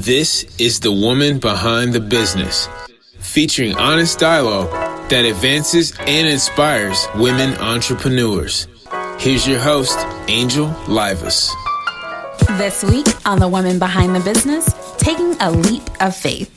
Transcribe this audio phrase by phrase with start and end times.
[0.00, 2.70] This is The Woman Behind the Business,
[3.18, 4.70] featuring honest dialogue
[5.10, 8.66] that advances and inspires women entrepreneurs.
[9.18, 11.50] Here's your host, Angel Livas.
[12.56, 16.48] This week on The Woman Behind the Business, taking a leap of faith.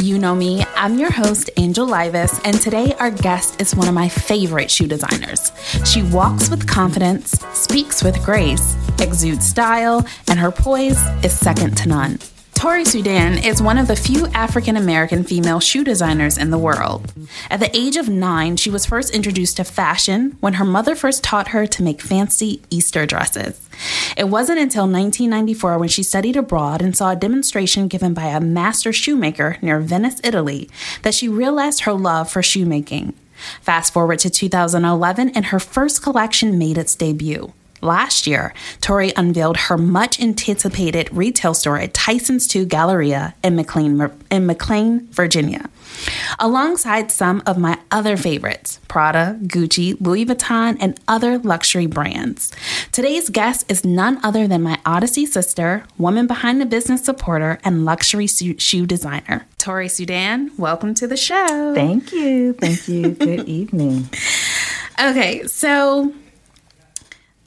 [0.00, 3.94] You know me, I'm your host, Angel Livas, and today our guest is one of
[3.94, 5.50] my favorite shoe designers.
[5.84, 11.88] She walks with confidence, speaks with grace, exudes style, and her poise is second to
[11.88, 12.20] none.
[12.62, 17.12] Tori Soudan is one of the few African American female shoe designers in the world.
[17.50, 21.24] At the age of nine, she was first introduced to fashion when her mother first
[21.24, 23.68] taught her to make fancy Easter dresses.
[24.16, 28.40] It wasn't until 1994 when she studied abroad and saw a demonstration given by a
[28.40, 30.70] master shoemaker near Venice, Italy,
[31.02, 33.12] that she realized her love for shoemaking.
[33.60, 37.52] Fast forward to 2011, and her first collection made its debut.
[37.82, 44.08] Last year, Tori unveiled her much anticipated retail store at Tyson's 2 Galleria in McLean,
[44.30, 45.68] in McLean, Virginia,
[46.38, 52.52] alongside some of my other favorites Prada, Gucci, Louis Vuitton, and other luxury brands.
[52.92, 57.84] Today's guest is none other than my Odyssey sister, woman behind the business supporter, and
[57.84, 59.44] luxury shoe designer.
[59.58, 61.74] Tori Soudan, welcome to the show.
[61.74, 62.52] Thank you.
[62.52, 63.10] Thank you.
[63.10, 64.08] Good evening.
[65.00, 66.12] Okay, so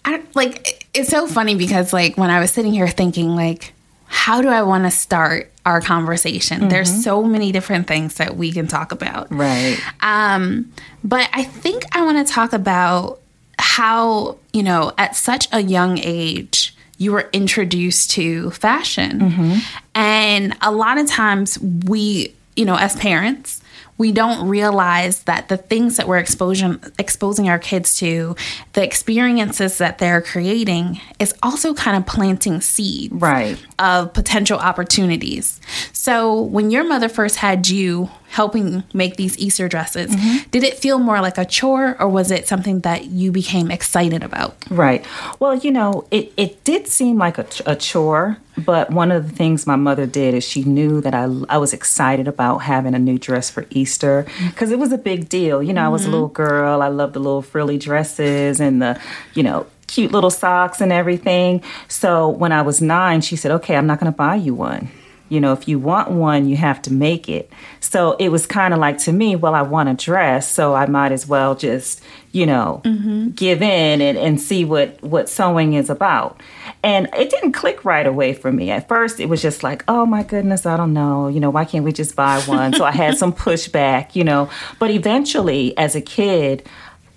[0.06, 3.74] I like it's so funny because like when I was sitting here thinking like
[4.06, 6.60] how do I want to start our conversation?
[6.60, 6.70] Mm-hmm.
[6.70, 9.34] There's so many different things that we can talk about.
[9.34, 9.78] Right.
[10.02, 10.72] Um
[11.04, 13.20] but I think I want to talk about
[13.58, 19.20] how, you know, at such a young age you were introduced to fashion.
[19.20, 19.58] Mm-hmm.
[19.96, 23.62] And a lot of times we, you know, as parents,
[23.98, 28.36] we don't realize that the things that we're exposing exposing our kids to,
[28.74, 33.64] the experiences that they're creating, is also kind of planting seeds right.
[33.80, 35.62] of potential opportunities.
[35.94, 40.50] So when your mother first had you helping make these Easter dresses, mm-hmm.
[40.52, 44.24] did it feel more like a chore or was it something that you became excited
[44.24, 44.56] about?
[44.70, 45.06] Right.
[45.40, 49.36] Well, you know, it, it did seem like a, a chore, but one of the
[49.36, 53.00] things my mother did is she knew that I, I was excited about having a
[53.00, 55.62] new dress for Easter because it was a big deal.
[55.62, 55.88] You know, mm-hmm.
[55.88, 56.14] I was a mm-hmm.
[56.14, 59.00] little girl, I loved the little frilly dresses and the,
[59.34, 61.62] you know, cute little socks and everything.
[61.88, 64.90] So when I was nine, she said, okay, I'm not going to buy you one.
[65.30, 67.52] You know, if you want one, you have to make it.
[67.80, 70.86] So it was kind of like to me, well, I want a dress, so I
[70.86, 73.30] might as well just, you know, mm-hmm.
[73.30, 76.42] give in and, and see what, what sewing is about.
[76.84, 78.70] And it didn't click right away for me.
[78.70, 81.28] At first, it was just like, oh my goodness, I don't know.
[81.28, 82.74] You know, why can't we just buy one?
[82.74, 84.50] so I had some pushback, you know.
[84.78, 86.68] But eventually, as a kid,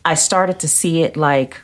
[0.05, 1.61] I started to see it like,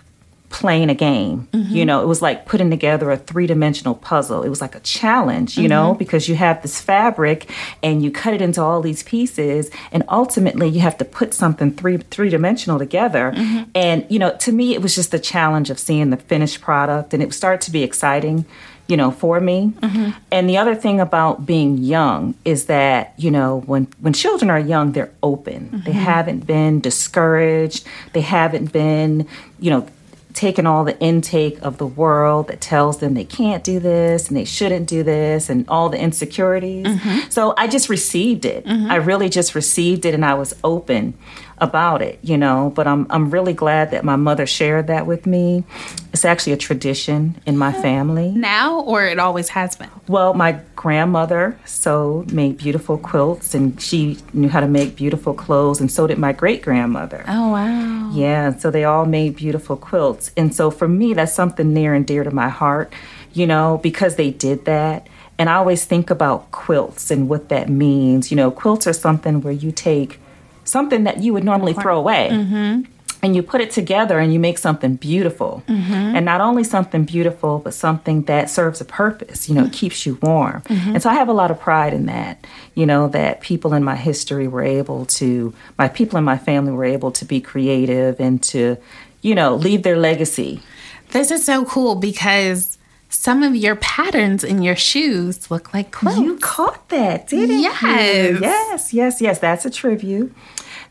[0.54, 1.48] playing a game.
[1.50, 1.75] Mm-hmm.
[1.75, 4.44] You know, it was like putting together a three dimensional puzzle.
[4.44, 5.70] It was like a challenge, you mm-hmm.
[5.70, 7.50] know, because you have this fabric
[7.82, 11.72] and you cut it into all these pieces, and ultimately you have to put something
[11.72, 13.32] three three dimensional together.
[13.34, 13.70] Mm-hmm.
[13.75, 17.12] And you know, to me, it was just the challenge of seeing the finished product,
[17.12, 18.47] and it started to be exciting.
[18.87, 19.72] You know, for me.
[19.81, 20.10] Mm-hmm.
[20.31, 24.60] And the other thing about being young is that, you know, when, when children are
[24.60, 25.70] young, they're open.
[25.70, 26.12] They mm-hmm.
[26.12, 27.87] haven't been discouraged.
[28.12, 29.26] They haven't been,
[29.59, 29.88] you know,
[30.34, 34.36] taken all the intake of the world that tells them they can't do this and
[34.36, 36.86] they shouldn't do this and all the insecurities.
[36.86, 37.30] Mm-hmm.
[37.30, 38.66] So I just received it.
[38.66, 38.90] Mm-hmm.
[38.90, 41.14] I really just received it and I was open
[41.59, 42.72] about it, you know.
[42.75, 45.65] But I'm I'm really glad that my mother shared that with me.
[46.12, 48.31] It's actually a tradition in my family.
[48.31, 49.91] Now or it always has been?
[50.09, 55.81] Well, my grandmother sewed, made beautiful quilts and she knew how to make beautiful clothes
[55.81, 57.25] and so did my great grandmother.
[57.26, 58.10] Oh wow.
[58.12, 60.31] Yeah, so they all made beautiful quilts.
[60.37, 62.93] And so for me that's something near and dear to my heart,
[63.32, 65.09] you know, because they did that.
[65.37, 68.31] And I always think about quilts and what that means.
[68.31, 70.20] You know, quilts are something where you take
[70.64, 72.30] something that you would normally throw away.
[72.32, 72.91] Mm-hmm.
[73.22, 75.62] And you put it together and you make something beautiful.
[75.66, 75.92] Mm-hmm.
[75.92, 79.70] And not only something beautiful, but something that serves a purpose, you know, mm-hmm.
[79.70, 80.60] keeps you warm.
[80.60, 80.91] Mm-hmm.
[80.91, 83.82] And so I have a lot of pride in that, you know, that people in
[83.82, 88.20] my history were able to, my people in my family were able to be creative
[88.20, 88.76] and to,
[89.22, 90.61] you know, leave their legacy.
[91.12, 92.76] This is so cool because
[93.14, 96.19] some of your patterns in your shoes look like quilts.
[96.19, 97.82] You caught that, didn't yes.
[97.82, 98.40] you?
[98.40, 99.20] Yes, yes, yes.
[99.20, 99.38] Yes.
[99.38, 100.34] That's a tribute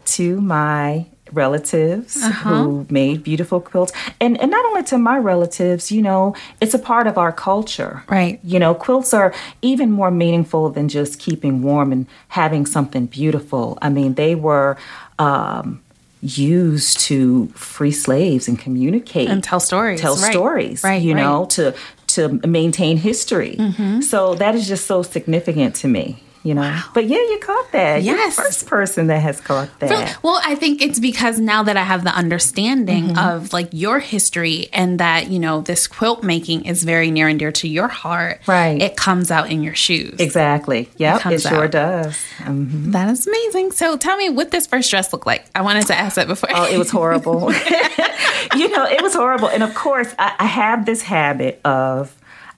[0.06, 2.64] to my relatives uh-huh.
[2.64, 3.92] who made beautiful quilts
[4.22, 8.04] and and not only to my relatives you know it's a part of our culture
[8.08, 9.34] right you know quilts are
[9.64, 14.78] even more meaningful than just keeping warm and having something beautiful i mean they were
[15.18, 15.82] um,
[16.22, 20.32] used to free slaves and communicate and tell stories tell right.
[20.32, 21.22] stories right you right.
[21.22, 21.74] know to
[22.16, 23.56] to maintain history.
[23.58, 24.02] Mm-hmm.
[24.02, 26.24] So that is just so significant to me.
[26.46, 28.04] You know, but yeah, you caught that.
[28.04, 28.36] You're the Yes.
[28.36, 30.22] first person that has caught that.
[30.24, 33.18] Well, I think it's because now that I have the understanding Mm-hmm.
[33.18, 37.40] of like your history and that, you know, this quilt making is very near and
[37.40, 38.42] dear to your heart.
[38.46, 38.82] Right.
[38.82, 40.20] It comes out in your shoes.
[40.20, 40.90] Exactly.
[40.98, 41.72] Yep, it, comes sure out.
[41.72, 42.20] does.
[42.46, 43.72] Um, That is amazing.
[43.72, 45.46] So tell me what this first dress looked like.
[45.56, 46.50] I wanted to ask that before.
[46.54, 47.54] Oh, it was horrible.
[48.56, 49.48] you know, it was horrible.
[49.48, 52.14] And of course, I, I have this habit of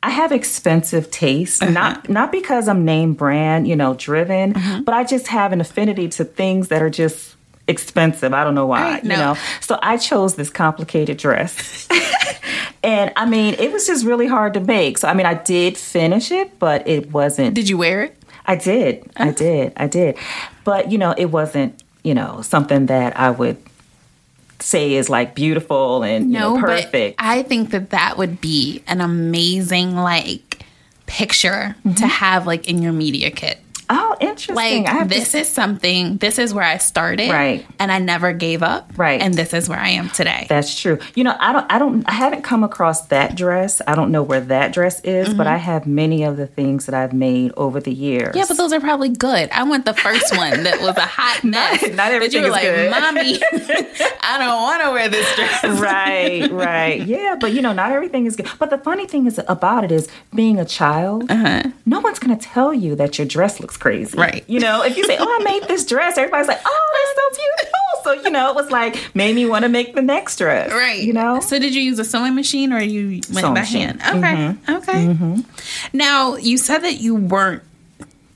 [0.05, 1.71] I have expensive taste, Uh-huh.
[1.71, 4.81] not not because I'm name brand, you know, driven, Uh-huh.
[4.85, 7.35] but I just have an affinity to things that are just
[7.67, 8.31] expensive.
[8.39, 9.15] I don't know why, you no.
[9.15, 9.33] know.
[9.61, 11.87] So I chose this complicated dress.
[12.83, 14.99] and I mean, it was just really hard to make.
[14.99, 18.11] So I mean, I did finish it, but it wasn't Did you wear it?
[18.45, 19.09] I did.
[19.17, 19.73] I did.
[19.75, 20.17] I did.
[20.63, 23.57] But, you know, it wasn't, you know, something that I would
[24.59, 27.15] say is like beautiful and you know, perfect.
[27.19, 30.63] I think that that would be an amazing like
[31.05, 32.05] picture to mm-hmm.
[32.05, 33.59] have like in your media kit.
[33.89, 34.55] Oh, interesting.
[34.55, 36.17] Like I have to- this is something.
[36.17, 37.65] This is where I started, Right.
[37.79, 39.21] And I never gave up, Right.
[39.21, 40.45] And this is where I am today.
[40.49, 40.99] That's true.
[41.15, 43.81] You know, I don't I don't I haven't come across that dress.
[43.87, 46.95] I don't know where that dress is, but I have many of the things that
[46.95, 48.29] I've made over the years.
[48.29, 48.37] Mm-hmm.
[48.37, 49.49] yeah, but those are probably good.
[49.51, 51.81] I want the first one that was a hot mess.
[51.83, 52.91] not that everything you were like, good.
[52.91, 53.39] mommy,
[54.21, 55.63] I don't want to wear this dress.
[55.79, 57.01] right, right.
[57.05, 58.47] Yeah, but you know, not everything is good.
[58.59, 62.43] But the funny thing is about it is being a child, no one's going to
[62.43, 64.17] tell you that your dress looks crazy.
[64.17, 64.27] Uh-huh.
[64.27, 64.43] Right.
[64.47, 67.41] You know, if you say, oh, I made this dress, everybody's like, oh, that's so
[67.41, 67.79] beautiful.
[68.03, 70.71] So, you know, it was like, made me want to make the next dress.
[70.71, 71.01] Right.
[71.01, 71.39] You know?
[71.39, 73.97] So did you use a sewing machine or you went Sewing by machine.
[73.99, 74.57] hand?
[74.69, 74.75] Okay.
[74.77, 75.43] Okay.
[75.93, 77.63] Now you said that you weren't,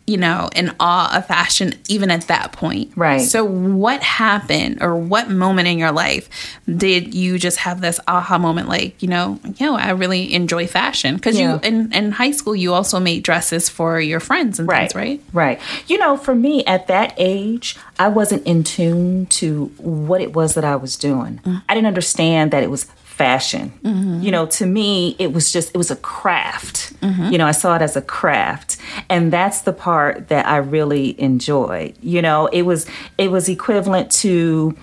[0.10, 2.92] you know, in awe of fashion even at that point.
[2.96, 3.22] Right.
[3.22, 6.30] So what happened or what moment in your life
[6.66, 11.16] did you just have this aha moment like, you know, yo, I really enjoy fashion?
[11.16, 11.54] Because Yeah.
[11.54, 14.92] you in, in high school you also made dresses for your friends and Right.
[14.92, 15.22] things, right?
[15.32, 15.60] Right.
[15.88, 20.56] You know, for me at that age, I wasn't in tune to what it was
[20.56, 21.40] that I was doing.
[21.46, 21.62] Mm.
[21.70, 22.86] I didn't understand that it was
[23.19, 23.74] fashion.
[23.83, 24.21] Mm-hmm.
[24.21, 26.98] You know, to me, it was just, it was a craft.
[27.01, 27.33] Mm-hmm.
[27.33, 28.77] You know, I saw it as a craft.
[29.10, 31.95] And that's the part that I really enjoyed.
[32.01, 32.86] You know, it was,
[33.18, 34.74] it was equivalent to,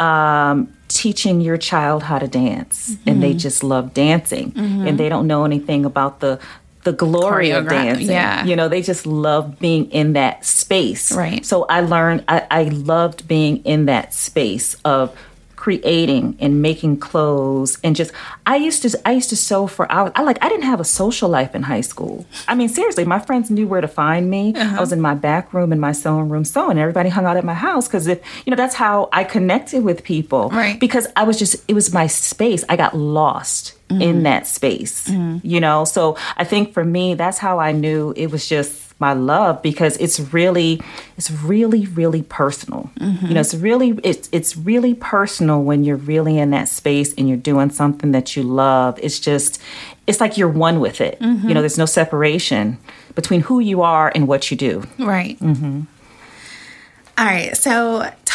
[0.00, 3.38] um, teaching your child how to dance and they mm-hmm.
[3.38, 6.38] just love dancing and they don't know anything about the
[6.84, 8.44] the glory of dancing yeah.
[8.44, 11.44] you know they just love being in that space Right.
[11.44, 15.16] so i learned I, I loved being in that space of
[15.64, 18.12] creating and making clothes and just
[18.44, 20.84] i used to i used to sew for hours i like i didn't have a
[20.84, 22.26] social life in high school.
[22.46, 24.52] I mean seriously my friends knew where to find me.
[24.54, 24.76] Uh-huh.
[24.76, 26.76] i was in my back room in my sewing room sewing.
[26.76, 30.02] Everybody hung out at my house because if you know that's how i connected with
[30.04, 30.50] people.
[30.50, 30.78] Right.
[30.78, 32.62] because i was just it was my space.
[32.68, 34.00] I got lost Mm-hmm.
[34.00, 35.10] in that space
[35.52, 35.84] you know?
[35.84, 38.72] So i think for me that's how i knew it was just
[39.06, 40.70] my love because it's really
[41.18, 43.26] it's really really personal Mm-hmm.
[43.26, 47.22] you know it's really it's it's really personal when you're really in that space and
[47.28, 49.52] you're doing something that you love it's just
[50.08, 51.46] it's like you're one with it Mm-hmm.
[51.48, 52.64] you know there's no separation
[53.20, 54.74] between who you are and what you do
[55.14, 55.36] Right.
[57.16, 57.56] All right.
[57.56, 57.74] So,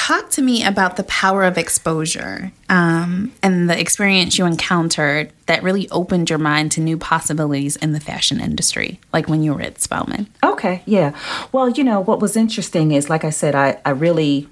[0.09, 5.61] talk to me about the power of exposure um, and the experience you encountered that
[5.61, 9.61] really opened your mind to new possibilities in the fashion industry, like when you were
[9.61, 10.27] at Spelman.
[10.43, 11.15] Okay, yeah.
[11.51, 14.47] Well, you know, what was interesting is, like I said, I, I really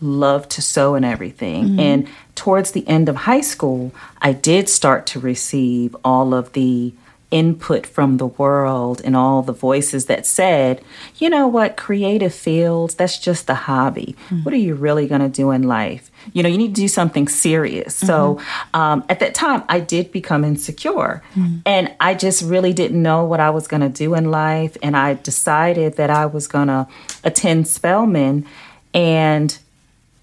[0.00, 1.78] love to sew and everything.
[1.78, 3.92] And towards the end of high school,
[4.22, 6.94] I did start to receive all of the
[7.32, 10.84] input from the world and all the voices that said,
[11.16, 14.14] you know what, creative fields, that's just a hobby.
[14.28, 14.44] Hmm.
[14.44, 16.10] What are you really going to do in life?
[16.32, 17.96] You know, you need to do something serious.
[17.96, 18.76] So mm-hmm.
[18.76, 21.22] um, at that time, I did become insecure.
[21.34, 21.56] Hmm.
[21.66, 24.76] And I just really didn't know what I was going to do in life.
[24.82, 26.86] And I decided that I was going to
[27.24, 28.46] attend Spelman
[28.94, 29.58] and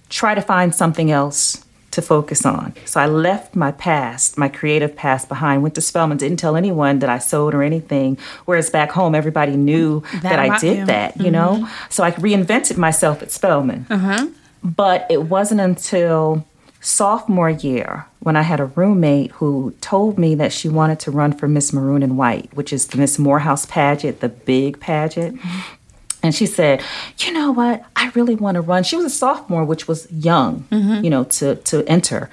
[0.10, 1.66] try to find something else
[2.00, 2.74] to focus on.
[2.86, 7.00] So I left my past, my creative past behind, went to Spelman, didn't tell anyone
[7.00, 8.18] that I sewed or anything.
[8.46, 11.68] Whereas back home, everybody knew that, I did that, you know?
[11.89, 13.86] So I reinvented myself at Spelman.
[13.89, 14.27] Uh-huh.
[14.63, 16.46] But it wasn't until
[16.82, 21.34] sophomore year when I had a roommate who told me that she wanted to run
[21.34, 25.39] for Miss Maroon and White, which is the Miss Morehouse pageant, the big pageant.
[26.22, 26.82] And she said,
[27.20, 27.84] "You know what?
[27.96, 31.56] I really want to run." She was a sophomore, which was young, you know, to
[31.56, 32.30] to enter.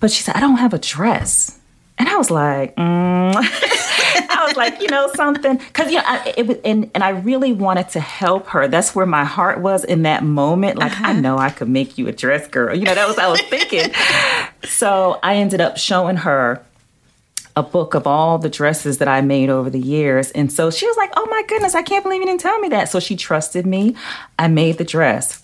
[0.00, 1.58] But she said, "I don't have a dress."
[1.98, 3.34] And I was like, mm.
[3.34, 7.10] I was like, you know, something, because you know, I, it was, and and I
[7.10, 8.68] really wanted to help her.
[8.68, 10.78] That's where my heart was in that moment.
[10.78, 12.76] Like, I know I could make you a dress, girl.
[12.76, 13.92] You know, that was what I was thinking.
[14.64, 16.62] so I ended up showing her
[17.56, 20.30] a book of all the dresses that I made over the years.
[20.32, 22.68] And so she was like, Oh my goodness, I can't believe you didn't tell me
[22.68, 22.90] that.
[22.90, 23.96] So she trusted me.
[24.38, 25.40] I made the dress.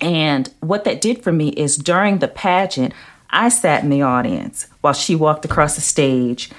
[0.00, 2.92] And what that did for me is during the pageant,
[3.30, 6.50] I sat in the audience while she walked across the stage,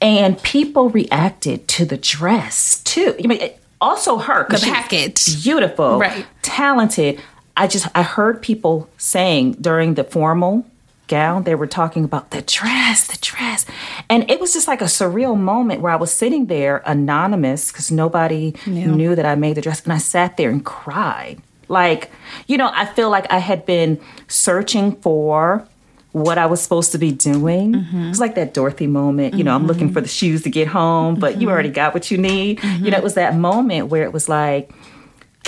[0.00, 3.14] and people reacted to the dress too.
[3.22, 7.20] I mean, also her, the package, beautiful, right, talented.
[7.56, 10.66] I just I heard people saying during the formal
[11.06, 13.66] gown they were talking about the dress the dress
[14.08, 17.90] and it was just like a surreal moment where i was sitting there anonymous because
[17.90, 18.94] nobody knew.
[18.94, 22.10] knew that i made the dress and i sat there and cried like
[22.46, 25.66] you know i feel like i had been searching for
[26.14, 27.72] what I was supposed to be doing.
[27.72, 28.10] Mm-hmm.
[28.10, 29.34] It's like that Dorothy moment.
[29.34, 29.62] You know, mm-hmm.
[29.62, 31.40] I'm looking for the shoes to get home, but mm-hmm.
[31.42, 32.62] you already got what you need.
[32.62, 33.02] You know, it mm-hmm.
[33.02, 34.70] was that moment where it was like,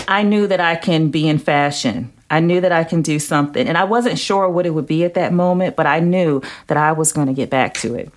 [0.08, 2.12] I knew that I can be in fashion.
[2.30, 3.68] I knew that I can do something.
[3.68, 6.76] And I wasn't sure what it would be at that moment, but I knew that
[6.76, 8.12] I was going to get back to it.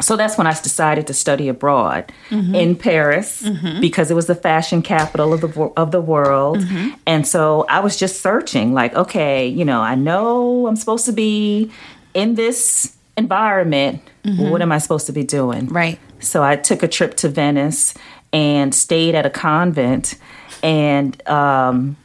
[0.00, 2.54] So that's when I decided to study abroad mm-hmm.
[2.54, 3.80] in Paris mm-hmm.
[3.80, 6.58] because it was the fashion capital of the of the world.
[6.58, 6.94] Mm-hmm.
[7.06, 11.12] And so I was just searching like okay, you know, I know I'm supposed to
[11.12, 11.70] be
[12.12, 14.02] in this environment.
[14.24, 14.50] Mm-hmm.
[14.50, 15.68] What am I supposed to be doing?
[15.68, 16.00] Right.
[16.18, 17.94] So I took a trip to Venice
[18.32, 20.16] and stayed at a convent
[20.62, 21.96] and um,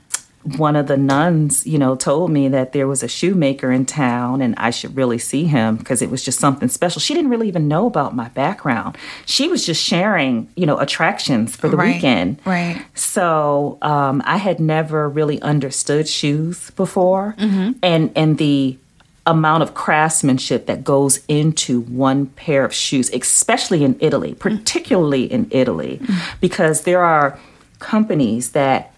[0.57, 4.41] one of the nuns, you know, told me that there was a shoemaker in town
[4.41, 6.99] and I should really see him because it was just something special.
[6.99, 8.97] She didn't really even know about my background.
[9.25, 12.39] She was just sharing, you know, attractions for the right, weekend.
[12.45, 12.83] Right.
[12.95, 17.71] So um, I had never really understood shoes before, mm-hmm.
[17.83, 18.77] and and the
[19.25, 25.47] amount of craftsmanship that goes into one pair of shoes, especially in Italy, particularly in
[25.51, 26.37] Italy, mm-hmm.
[26.41, 27.37] because there are
[27.79, 28.93] companies that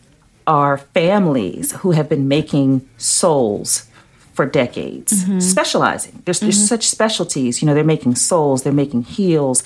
[0.48, 3.88] are families who have been making soles
[4.34, 5.40] for decades, mm-hmm.
[5.40, 6.22] specializing.
[6.26, 6.48] There's, mm-hmm.
[6.48, 7.62] there's such specialties.
[7.62, 9.64] You know, they're making soles, they're making heels,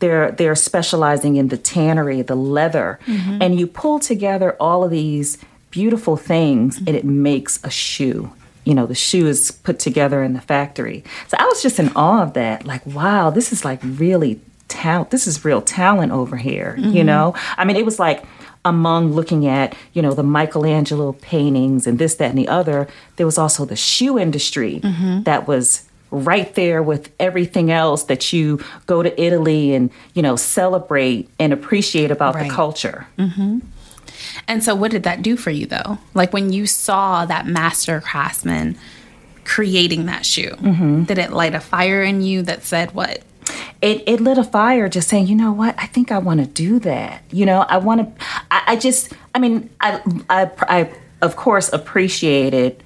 [0.00, 3.42] they're they're specializing in the tannery, the leather, mm-hmm.
[3.42, 5.38] and you pull together all of these
[5.70, 8.32] beautiful things, and it makes a shoe.
[8.64, 11.02] You know, the shoe is put together in the factory.
[11.28, 12.66] So I was just in awe of that.
[12.66, 15.10] Like, wow, this is like really talent.
[15.10, 16.74] This is real talent over here.
[16.78, 17.06] You mm-hmm.
[17.06, 18.24] know, I mean, it was like
[18.68, 23.26] among looking at, you know, the Michelangelo paintings and this, that, and the other, there
[23.26, 25.22] was also the shoe industry mm-hmm.
[25.24, 30.36] that was right there with everything else that you go to Italy and, you know,
[30.36, 32.48] celebrate and appreciate about right.
[32.48, 33.06] the culture.
[33.18, 33.58] Mm-hmm.
[34.46, 35.98] And so, what did that do for you, though?
[36.14, 38.78] Like when you saw that master craftsman
[39.44, 41.04] creating that shoe, mm-hmm.
[41.04, 43.22] did it light a fire in you that said, what?
[43.80, 46.46] it, it lit a fire just saying, you know what, I think I want to
[46.46, 47.22] do that.
[47.30, 48.24] You know, I want to,
[48.68, 52.82] I, just, I mean, I, I, I, of course, appreciated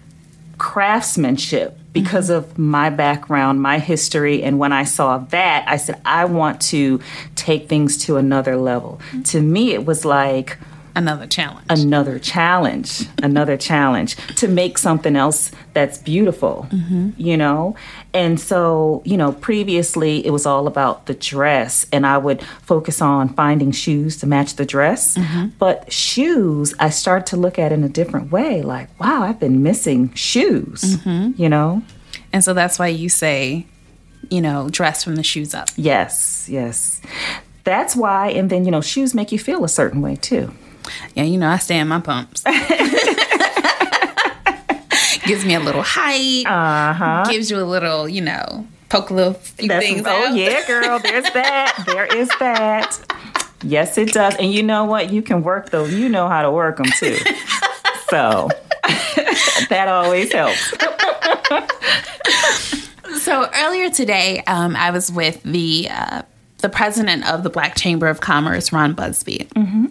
[0.56, 2.50] craftsmanship because mm-hmm.
[2.52, 4.42] of my background, my history.
[4.42, 7.00] And when I saw that, I said, I want to
[7.34, 9.00] take things to another level.
[9.10, 9.22] Mm-hmm.
[9.22, 10.56] To me, it was like,
[10.94, 11.66] another challenge.
[11.68, 13.06] Another challenge.
[13.22, 14.16] Another challenge.
[14.36, 17.10] To make something else that's beautiful mm-hmm.
[17.16, 17.76] you know?
[18.14, 23.00] And so you know previously it was all about the dress and i would focus
[23.00, 25.16] on finding shoes to match the dress.
[25.16, 25.48] Mm-hmm.
[25.58, 29.62] but shoes i start to look at in a different way like wow i've been
[29.62, 31.40] missing shoes mm-hmm.
[31.40, 31.82] you know?
[32.32, 33.66] And so that's why you say
[34.30, 35.68] you know dress from the shoes up.
[35.76, 37.00] Yes yes.
[37.64, 40.52] That's why and then you know shoes make you feel a certain way too
[41.14, 42.42] yeah, you know, I stay in my pumps.
[45.24, 46.46] Gives me a little height.
[46.46, 47.24] Uh huh.
[47.30, 50.02] Gives you a little, you know, poke a little few That's, things.
[50.04, 50.34] Oh out.
[50.34, 50.98] yeah, girl.
[50.98, 51.84] There's that.
[51.86, 52.98] there is that.
[53.62, 54.34] Yes, it does.
[54.36, 55.12] And you know what?
[55.12, 55.84] You can work though.
[55.84, 57.16] You know how to work them too.
[58.10, 58.48] so
[59.68, 60.74] that always helps.
[63.22, 66.22] so earlier today, um, I was with the uh,
[66.58, 69.48] the president of the Black Chamber of Commerce, Ron Busby.
[69.54, 69.86] Mm-hmm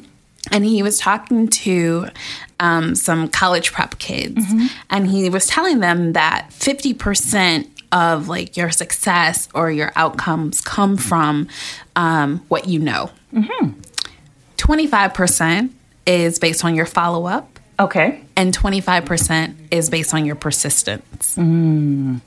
[0.52, 2.08] and he was talking to
[2.60, 4.68] um, some college prep kids mm-hmm.
[4.90, 10.98] and he was telling them that 50% of like your success or your outcomes come
[10.98, 11.48] from
[11.96, 13.72] um, what you know mm-hmm.
[14.58, 15.70] 25%
[16.06, 22.22] is based on your follow-up okay and 25% is based on your persistence mm.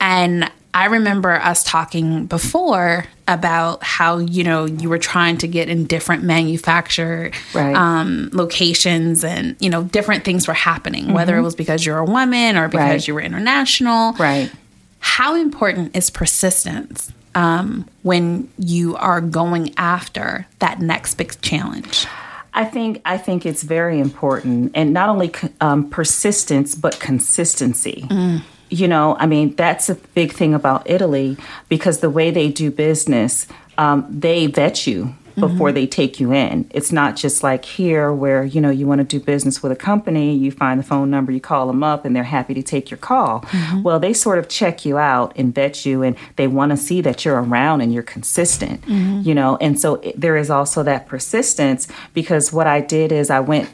[0.00, 5.68] and I remember us talking before about how you know you were trying to get
[5.68, 7.76] in different manufacturer right.
[7.76, 11.14] um, locations, and you know different things were happening, mm-hmm.
[11.14, 13.08] whether it was because you're a woman or because right.
[13.08, 14.14] you were international.
[14.14, 14.50] Right.
[14.98, 22.06] How important is persistence um, when you are going after that next big challenge?
[22.52, 28.06] I think I think it's very important, and not only um, persistence but consistency.
[28.10, 31.36] Mm you know, I mean, that's a big thing about Italy
[31.68, 33.46] because the way they do business,
[33.78, 35.74] um, they vet you before Mm-hmm.
[35.74, 36.70] they take you in.
[36.70, 39.76] It's not just like here where, you know, you want to do business with a
[39.76, 42.88] company, you find the phone number, you call them up, and they're happy to take
[42.88, 43.40] your call.
[43.40, 43.82] Mm-hmm.
[43.82, 47.00] Well, they sort of check you out and vet you, and they want to see
[47.00, 49.22] that you're around and you're consistent, Mm-hmm.
[49.28, 49.56] you know.
[49.60, 53.68] And so it, there is also that persistence because what I did is I went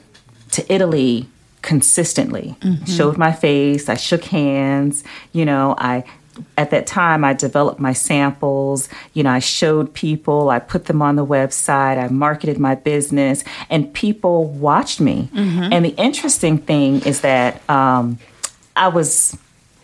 [0.53, 1.29] to Italy
[1.63, 2.57] consistently.
[2.87, 6.05] Showed my face, I shook hands, you know, I
[6.57, 11.03] at that time I developed my samples, you know, I showed people, I put them
[11.03, 15.29] on the website, I marketed my business and people watched me.
[15.73, 18.19] And the interesting thing is that um,
[18.75, 19.37] I was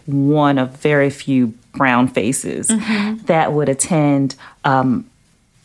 [0.07, 2.69] one of very few brown faces
[3.27, 5.11] that would attend um,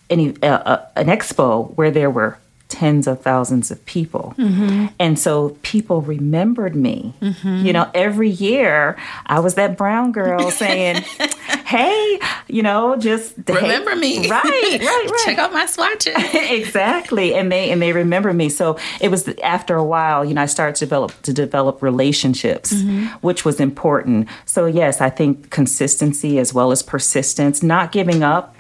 [0.10, 2.38] any uh, uh, an expo where there were
[2.72, 4.34] tens of thousands of people.
[4.38, 4.88] Mm-hmm.
[4.98, 7.14] And so people remembered me.
[7.22, 7.66] Mm-hmm.
[7.66, 11.04] You know every year i was that brown girl saying
[11.66, 14.30] hey you know just hey- Remember me.
[14.30, 15.22] right right right.
[15.26, 16.16] Check out my swatches.
[16.34, 17.36] exactly.
[17.36, 18.48] And they and they remember me.
[18.50, 22.74] So it was after a while you know i started to develop to develop relationships
[22.74, 23.08] mm-hmm.
[23.20, 24.30] which was important.
[24.46, 28.56] So yes i think consistency as well as persistence not giving up.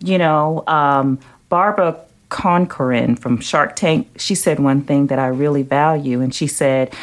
[0.00, 1.18] You know um,
[1.50, 6.46] barbara Corcoran from shark tank she said one thing that i really value and she
[6.46, 6.94] said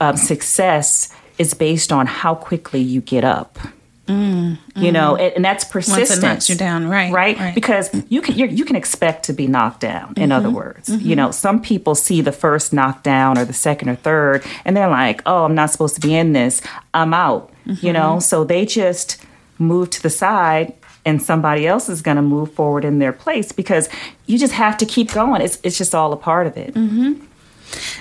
[0.00, 3.58] um, success is based on how quickly you get up.
[4.06, 5.20] Mm, you know mm.
[5.20, 7.36] and, and that's persistence Once it knocks you down, right, right?
[7.36, 7.54] right.
[7.56, 10.88] because you can you're, you can expect to be knocked down in other mm-hmm, words.
[10.88, 11.04] Mm-hmm.
[11.04, 14.88] you know some people see the first knockdown or the second or third and they're
[14.88, 16.62] like oh i'm not supposed to be in this.
[16.94, 17.84] I'm out mm-hmm.
[17.84, 18.20] you know?
[18.20, 19.20] So they just
[19.58, 20.74] move to the side
[21.06, 23.88] and somebody else is going to move forward in their place because
[24.26, 27.24] you just have to keep going it's, it's just all a part of it Mm-hmm.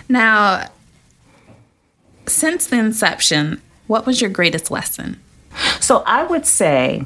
[0.09, 0.69] Now,
[2.27, 5.19] since the inception, what was your greatest lesson?
[5.79, 7.05] So I would say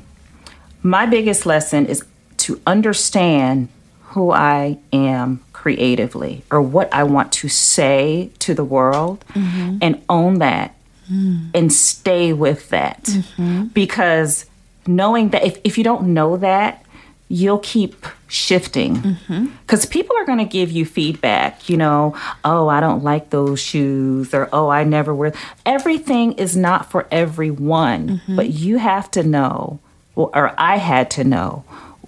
[0.82, 2.06] my biggest lesson is
[2.38, 3.70] to understand
[4.02, 9.78] who I am creatively or what I want to say to the world mm-hmm.
[9.82, 10.76] and own that
[11.12, 11.50] mm.
[11.54, 13.04] and stay with that.
[13.04, 13.66] Mm-hmm.
[13.66, 14.46] Because
[14.90, 16.84] knowing that if, if you don't know that,
[17.30, 18.96] you'll keep shifting.
[18.98, 19.46] Mm-hmm.
[19.62, 23.60] Because people are going to give you feedback you know oh i don't like those
[23.60, 25.34] shoes or oh i never wear
[25.66, 28.36] everything is not for everyone mm-hmm.
[28.36, 29.80] but you have to know
[30.16, 31.64] or i had to know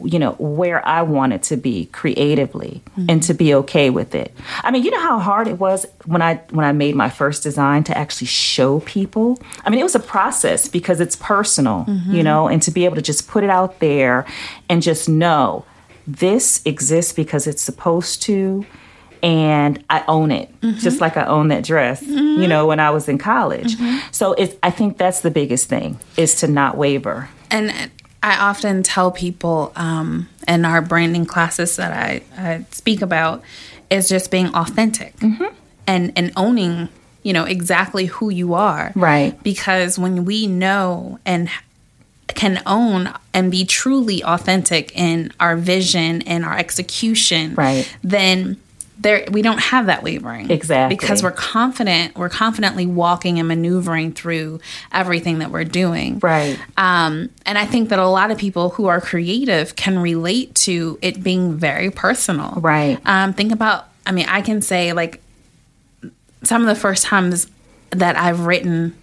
[0.05, 4.35] you know where i wanted to be creatively and to be okay with it.
[4.63, 7.43] I mean you know how hard it was when i when i made my first
[7.43, 9.39] design to actually show people?
[9.65, 12.21] I mean it was a process because it's personal you mm-hmm.
[12.21, 14.25] know and to be able to just put it out there
[14.69, 15.65] and just know
[16.07, 18.65] this exists because it's supposed to
[19.23, 20.79] and I own it, mm-hmm.
[20.79, 22.49] just like I own that dress, you mm-hmm.
[22.49, 23.75] know, when I was in college.
[24.11, 27.29] So it's, I think that's the biggest thing is to not waver.
[27.49, 27.91] And
[28.23, 33.41] I often tell people um, in our branding classes that I, I speak about
[33.89, 35.15] is just being authentic
[35.87, 36.89] and, and owning,
[37.23, 38.91] you know, exactly who you are.
[38.95, 39.41] Right.
[39.43, 41.49] Because when we know and
[42.27, 47.91] can own and be truly authentic in our vision and our execution, Right.
[48.03, 48.57] then
[49.01, 50.49] there we don't have that wavering.
[50.51, 50.95] Exactly.
[50.95, 54.59] Because we're confident, we're confidently walking and maneuvering through
[54.91, 56.19] everything that we're doing.
[56.19, 56.59] Right.
[56.77, 60.99] Um, and I think that a lot of people who are creative can relate to
[61.01, 62.53] it being very personal.
[62.57, 62.99] Right.
[63.05, 65.21] Um, think about, I mean, I can say like
[66.43, 67.47] some of the first times
[67.91, 68.95] that I've written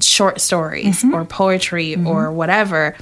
[0.00, 1.14] short stories Mm-hmm.
[1.14, 2.96] or poetry or whatever,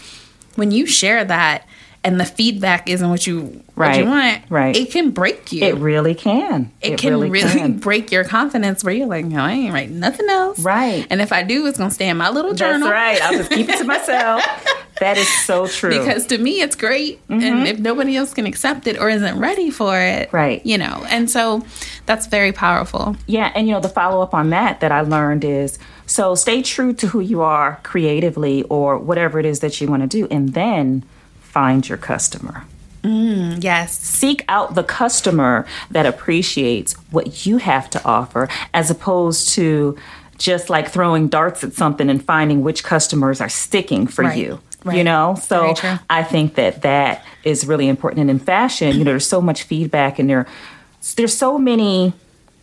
[0.56, 1.66] when you share that
[2.02, 4.76] and the feedback isn't what you what you want, right.
[4.76, 5.64] it can break you.
[5.64, 6.70] It really can.
[6.80, 10.58] it, can really, break your confidence where you're like, no, I ain't writing nothing else.
[10.60, 11.06] Right.
[11.10, 12.90] And if I do, it's gonna stay in my little That's journal.
[12.90, 13.20] right.
[13.22, 14.42] I'll just keep it to myself.
[15.00, 15.88] That is so true.
[15.98, 19.70] because to me it's great and if nobody else can accept it or isn't ready
[19.70, 20.36] for it Mm-hmm.
[20.36, 20.66] Right.
[20.66, 21.64] you know and so
[22.04, 25.42] that's very powerful Yeah, and you know, the follow up on that that I learned
[25.42, 29.88] is so stay true to who you are creatively or whatever it is that you
[29.88, 31.02] want to do, and then
[31.50, 32.64] find your customer.
[33.02, 39.48] Mm, yes Seek out the customer that appreciates what you have to offer as opposed
[39.54, 39.96] to
[40.36, 44.60] just like throwing darts at something and finding which customers are sticking for Right, you.
[44.84, 44.98] right.
[44.98, 45.74] You know, so
[46.10, 48.20] I think that that is really important.
[48.20, 50.46] And in fashion, you know, there's so much feedback and there,
[51.16, 52.12] there's so many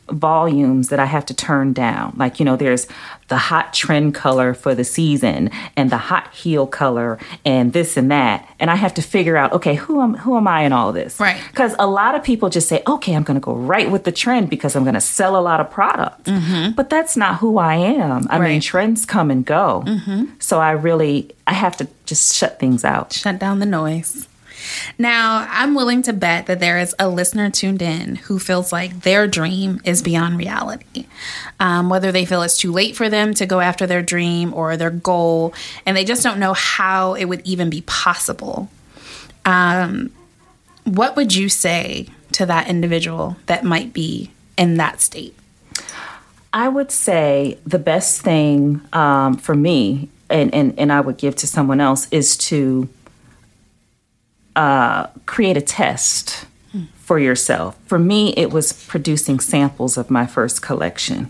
[0.09, 2.13] volumes that I have to turn down.
[2.17, 2.87] Like, you know, there's
[3.27, 8.09] the hot trend color for the season and the hot heel color and this and
[8.09, 8.47] that.
[8.59, 11.19] And I have to figure out, okay, who am who am I in all this?
[11.19, 11.39] Right.
[11.49, 14.49] Because a lot of people just say, okay, I'm gonna go right with the trend
[14.49, 16.25] because I'm gonna sell a lot of product.
[16.25, 16.71] Mm-hmm.
[16.71, 18.27] But that's not who I am.
[18.29, 19.83] I mean, trends come and go.
[19.85, 20.25] Mm-hmm.
[20.39, 23.13] So I really I have to just shut things out.
[23.13, 24.26] Shut down the noise.
[24.97, 29.01] Now, I'm willing to bet that there is a listener tuned in who feels like
[29.01, 31.05] their dream is beyond reality.
[31.59, 34.77] Um, whether they feel it's too late for them to go after their dream or
[34.77, 35.53] their goal,
[35.85, 38.69] and they just don't know how it would even be possible.
[39.45, 40.11] Um,
[40.83, 45.35] what would you say to that individual that might be in that state?
[46.53, 51.35] I would say the best thing um, for me, and, and, and I would give
[51.37, 52.89] to someone else, is to
[54.57, 56.45] uh, create a test
[56.95, 57.77] for yourself.
[57.85, 61.29] For me, it was producing samples of my first collection.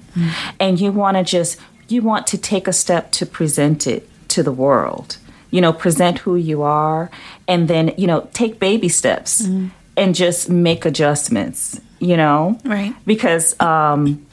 [0.59, 4.41] And you want to just, you want to take a step to present it to
[4.41, 5.17] the world.
[5.51, 7.09] You know, present who you are,
[7.47, 9.47] and then, you know, take baby steps
[9.95, 12.59] and just make adjustments, you know?
[12.65, 12.93] Right.
[13.05, 14.25] Because, um,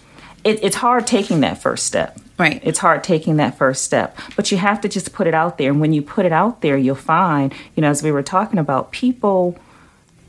[0.43, 2.19] it, it's hard taking that first step.
[2.37, 2.61] Right.
[2.65, 5.71] It's hard taking that first step, but you have to just put it out there.
[5.71, 8.59] And when you put it out there, you'll find, you know, as we were talking
[8.59, 9.57] about, people,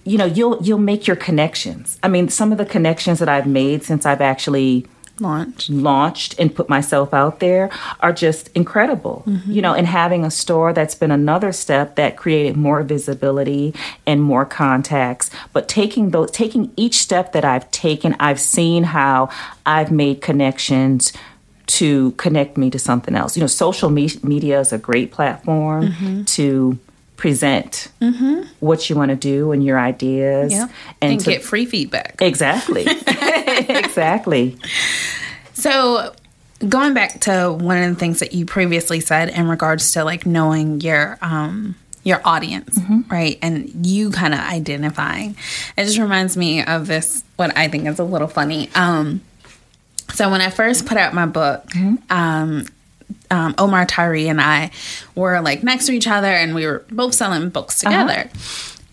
[0.04, 1.98] you know, you'll you'll make your connections.
[2.04, 4.86] I mean, some of the connections that I've made since I've actually
[5.20, 5.70] Launch.
[5.70, 9.24] launched and put myself out there are just incredible.
[9.26, 9.52] Mm-hmm.
[9.52, 13.74] You know, and having a store that's been another step that created more visibility
[14.06, 15.32] and more contacts.
[15.54, 19.30] But taking those taking each step that I've taken, I've seen how
[19.66, 21.14] I've made connections
[21.68, 23.36] to connect me to something else.
[23.36, 26.78] You know, social me- media is a great platform to
[27.18, 27.88] present
[28.60, 30.68] what you want to do and your ideas Yeah.
[31.02, 32.16] And, to- get free feedback.
[32.22, 32.86] exactly
[33.70, 34.58] exactly
[35.54, 36.14] So,
[36.68, 40.26] going back to one of the things that you previously said in regards to like
[40.26, 42.78] knowing your um your audience,
[43.10, 43.40] right?
[43.42, 45.36] And you kind of identifying.
[45.76, 48.70] It just reminds me of this what I think is a little funny.
[48.76, 49.22] Um
[50.14, 51.66] so when I first put out my book,
[52.10, 52.66] um
[53.32, 54.72] um, Omar Tyree and I
[55.16, 58.30] were like next to each other, and we were both selling books together.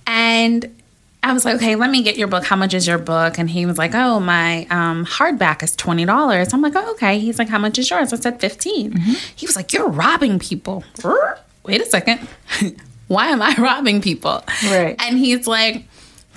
[0.06, 0.74] And
[1.22, 2.44] I was like, okay, let me get your book.
[2.44, 3.38] How much is your book?
[3.38, 6.52] And he was like, oh, my um, hardback is twenty dollars.
[6.52, 7.18] I'm like, oh, okay.
[7.18, 8.12] He's like, how much is yours?
[8.12, 8.92] I said 15
[9.36, 10.84] He was like, you're robbing people.
[11.64, 12.26] Wait a second.
[13.08, 14.42] Why am I robbing people?
[14.64, 14.96] Right.
[14.98, 15.84] And he's like,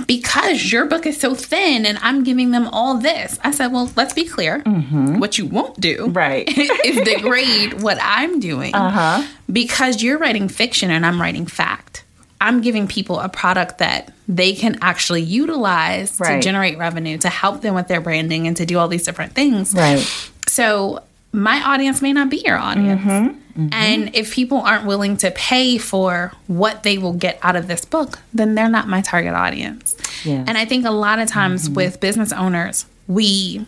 [0.07, 3.39] because your book is so thin and I'm giving them all this.
[3.43, 4.59] I said, well, let's be clear.
[4.61, 6.47] What you won't do Right.
[6.85, 8.75] is degrade what I'm doing.
[8.75, 9.25] Uh-huh.
[9.51, 12.03] Because you're writing fiction and I'm writing fact.
[12.41, 16.35] I'm giving people a product that they can actually utilize Right.
[16.35, 19.33] to generate revenue, to help them with their branding, and to do all these different
[19.33, 19.73] things.
[19.73, 19.99] right
[20.47, 21.01] So
[21.35, 23.01] my audience may not be your audience.
[23.01, 23.69] Mm-hmm.
[23.71, 27.85] And if people aren't willing to pay for what they will get out of this
[27.85, 29.95] book, then they're not my target audience.
[30.25, 30.43] Yeah.
[30.45, 33.65] And I think a lot of times with business owners, we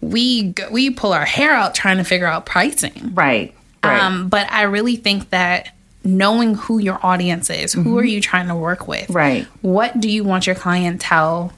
[0.00, 3.12] we we pull our hair out trying to figure out pricing.
[3.14, 3.54] Right.
[3.84, 4.00] Right.
[4.00, 8.48] Um, but I really think that knowing who your audience is, who are you trying
[8.48, 9.02] to work with?
[9.02, 9.12] Mm-hmm.
[9.16, 9.46] Right.
[9.60, 11.52] What do you want your clientele?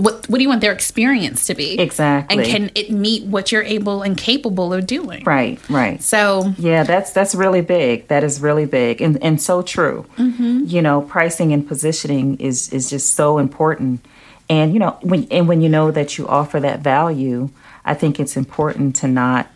[0.00, 1.78] What What do you want their experience to be?
[1.78, 2.38] Exactly.
[2.38, 5.22] And can it meet what you're able and capable of doing?
[5.24, 5.60] right.
[5.68, 6.02] Right.
[6.02, 8.08] So Yeah, that's that's really big.
[8.08, 10.06] That is really big and and so true.
[10.16, 14.04] You know, pricing and positioning is is just so important.
[14.48, 17.50] And you know, when and when you know that you offer that value,
[17.84, 19.48] I think it's important to not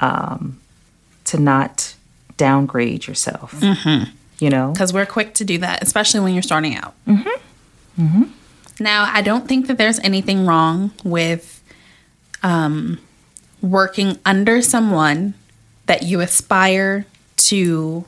[0.00, 0.58] um,
[1.24, 1.94] to not
[2.36, 3.54] downgrade yourself.
[4.40, 6.94] You know, because we're quick to do that, especially when you're starting out.
[7.06, 8.30] Mm-hmm.
[8.80, 11.62] Now, I don't think that there's anything wrong with
[12.42, 12.98] um,
[13.60, 15.34] working under someone
[15.86, 18.04] that you aspire to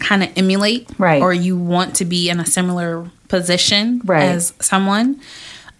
[0.00, 1.22] kind of emulate, Right.
[1.22, 4.22] Or you want to be in a similar position Right.
[4.24, 5.20] as someone.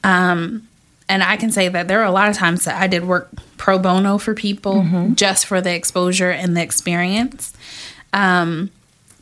[0.04, 0.68] Um,
[1.08, 3.28] and I can say that there are a lot of times that I did work
[3.56, 5.14] pro bono for people Mm-hmm.
[5.14, 7.52] just for the exposure and the experience.
[8.12, 8.70] Um,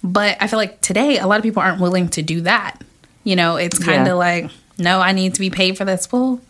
[0.05, 2.77] but I feel like today a lot of people aren't willing to do that.
[3.25, 4.13] You know, it's kind of Yeah.
[4.15, 6.11] like, no, I need to be paid for this.
[6.11, 6.41] Well,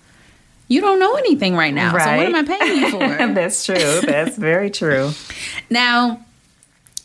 [0.68, 1.90] you don't know anything right now.
[1.92, 2.98] So what am I paying you for?
[3.34, 4.00] that's true.
[4.00, 5.10] That's very true.
[5.68, 6.20] now,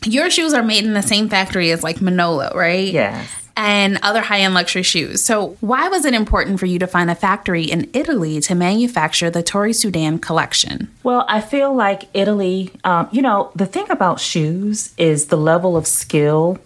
[0.06, 2.90] your shoes are made in the same factory as like Manolo, right?
[2.92, 3.28] Yes.
[3.56, 5.22] and other high end luxury shoes.
[5.24, 9.28] So, why was it important for you to find a factory in Italy to manufacture
[9.30, 10.88] the Tori Soudan collection?
[11.02, 15.76] Well, I feel like Italy, um, you know, the thing about shoes is the level
[15.76, 16.58] of skill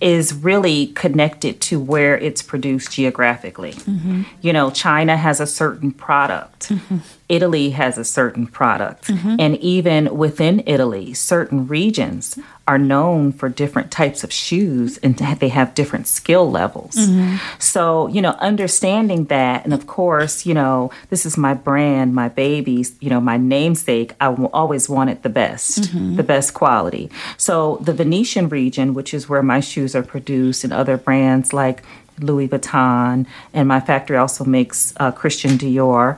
[0.00, 3.72] is really connected to where it's produced geographically.
[3.72, 4.22] Mm-hmm.
[4.42, 6.68] You know, China has a certain product.
[6.68, 6.98] Mm-hmm.
[7.28, 9.08] Italy has a certain product.
[9.08, 9.36] Mm-hmm.
[9.38, 15.48] And even within Italy, certain regions are known for different types of shoes and they
[15.48, 16.96] have different skill levels.
[16.96, 17.36] Mm-hmm.
[17.58, 22.28] So, you know, understanding that, and of course, you know, this is my brand, my
[22.28, 26.16] babies, you know, my namesake, I always wanted the best, mm-hmm.
[26.16, 27.10] the best quality.
[27.36, 31.82] So, the Venetian region, which is where my shoes are produced, and other brands like
[32.18, 36.16] Louis Vuitton, and my factory also makes uh, Christian Dior.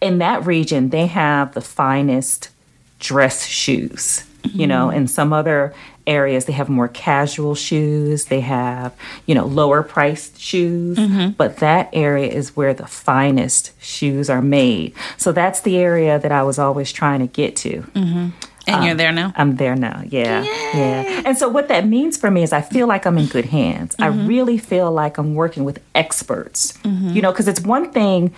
[0.00, 2.50] In that region, they have the finest
[2.98, 4.24] dress shoes.
[4.44, 4.98] You know, mm-hmm.
[4.98, 5.74] in some other
[6.06, 8.26] areas, they have more casual shoes.
[8.26, 8.94] They have,
[9.26, 10.96] you know, lower priced shoes.
[10.96, 11.30] Mm-hmm.
[11.32, 14.94] But that area is where the finest shoes are made.
[15.16, 17.82] So that's the area that I was always trying to get to.
[17.82, 18.28] Mm-hmm.
[18.68, 19.32] And you're um, there now?
[19.36, 20.02] I'm there now.
[20.06, 20.44] Yeah.
[20.44, 21.22] Yeah.
[21.24, 23.96] And so what that means for me is I feel like I'm in good hands.
[23.98, 26.78] I really feel like I'm working with experts.
[26.84, 28.34] You know, because it's one thing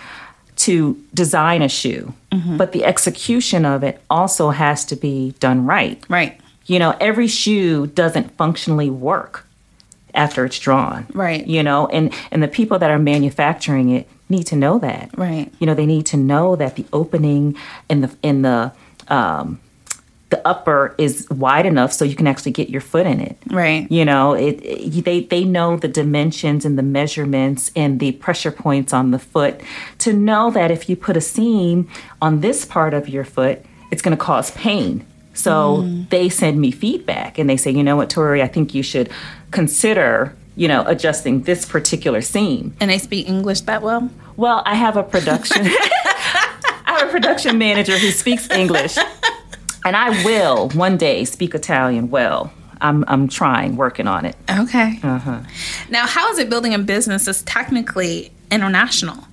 [0.61, 2.13] to design a shoe,
[2.57, 6.03] but the execution of it also has to be done right.
[6.07, 6.39] Right.
[6.67, 9.47] You know, every shoe doesn't functionally work
[10.13, 11.07] after it's drawn.
[11.13, 11.45] Right.
[11.47, 15.09] You know, and and the people that are manufacturing it need to know that.
[15.17, 15.51] Right.
[15.59, 17.55] You know, they need to know that the opening
[17.89, 18.71] in the in the
[19.07, 19.59] um
[20.31, 23.37] the upper is wide enough so you can actually get your foot in it.
[23.49, 23.89] Right.
[23.91, 28.51] You know, it, it- they they know the dimensions and the measurements and the pressure
[28.51, 29.61] points on the foot
[29.99, 31.87] to know that if you put a seam
[32.21, 35.05] on this part of your foot, it's going to cause pain.
[35.33, 36.09] So mm.
[36.09, 39.09] they send me feedback and they say, you know what, Tori, I think you should
[39.51, 42.75] consider, you know, adjusting this particular seam.
[42.79, 44.09] And they speak English that well?
[44.37, 45.61] Well, I have a production.
[45.65, 48.97] I have a production manager who speaks English,
[49.85, 52.53] and I will one day speak Italian well.
[52.81, 54.35] I'm I'm trying, working on it.
[54.49, 54.99] Okay.
[55.03, 55.41] Uh-huh.
[55.89, 59.27] Now, how is it building a business that's technically international?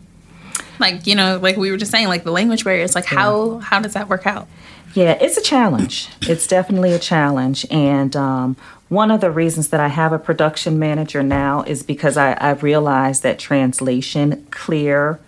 [0.79, 3.81] Like, you know, like we were just saying, like the language barriers, like how how
[3.81, 4.47] does that work out?
[4.95, 6.09] Yeah, it's a challenge.
[6.23, 7.67] It's definitely a challenge.
[7.71, 8.57] And um,
[8.89, 12.53] one of the reasons that I have a production manager now is because I, I
[12.53, 15.21] realized that translation, clear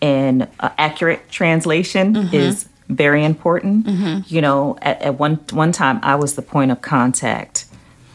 [0.00, 3.86] and uh, accurate translation, is very important.
[3.86, 4.34] Mm-hmm.
[4.34, 7.66] You know, at, at one one time, I was the point of contact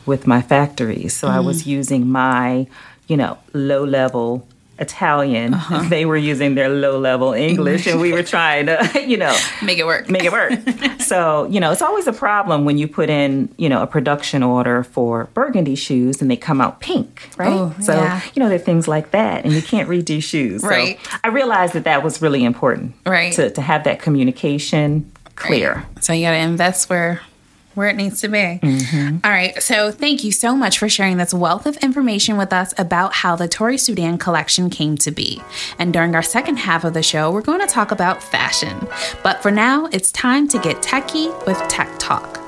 [0.06, 1.68] with my factories, so I was mm.
[1.68, 2.68] using my,
[3.08, 4.48] you know, low level.
[4.80, 5.84] Italian, uh-huh.
[5.90, 9.78] they were using their low level English, and we were trying to, you know, Make
[9.78, 10.10] it work.
[10.10, 10.54] make it work.
[11.02, 14.42] so, you know, it's always a problem when you put in, you know, a production
[14.44, 17.54] order for burgundy shoes and they come out pink, right?
[17.54, 18.22] Oh, so, yeah.
[18.34, 20.64] you know, there are things like that and you can't redo shoes.
[20.64, 21.00] Right.
[21.04, 22.96] So I realized that that was really important.
[23.06, 23.34] Right.
[23.34, 25.86] To, to have that communication clear.
[26.02, 27.22] So you got to invest where
[27.76, 28.60] where it needs to be.
[28.62, 29.18] Mm-hmm.
[29.24, 29.62] All right.
[29.62, 33.36] So thank you so much for sharing this wealth of information with us about how
[33.36, 35.42] the Tori Soudan collection came to be.
[35.80, 38.88] And during our second half of the show, we're going to talk about fashion.
[39.24, 42.40] But for now, it's time to get techie with Tech Talk.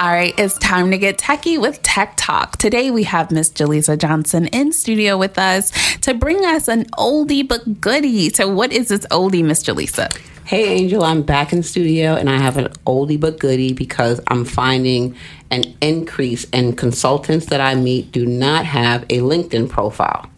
[0.00, 2.56] All right, it's time to get techie with Tech Talk.
[2.56, 7.46] Today we have Miss Jaleesa Johnson in studio with us to bring us an oldie
[7.46, 8.30] but goodie.
[8.30, 10.10] So, what is this oldie, Miss Jaleesa?
[10.50, 14.44] Hey Angel, I'm back in studio and I have an oldie but goodie because I'm
[14.44, 15.14] finding
[15.52, 20.28] an increase in consultants that I meet do not have a LinkedIn profile.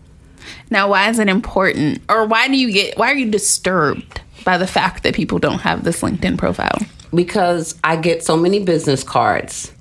[0.68, 2.98] Now, why is it important, or why do you get?
[2.98, 6.78] Why are you disturbed by the fact that people don't have this LinkedIn profile?
[7.14, 9.72] because I get so many business cards.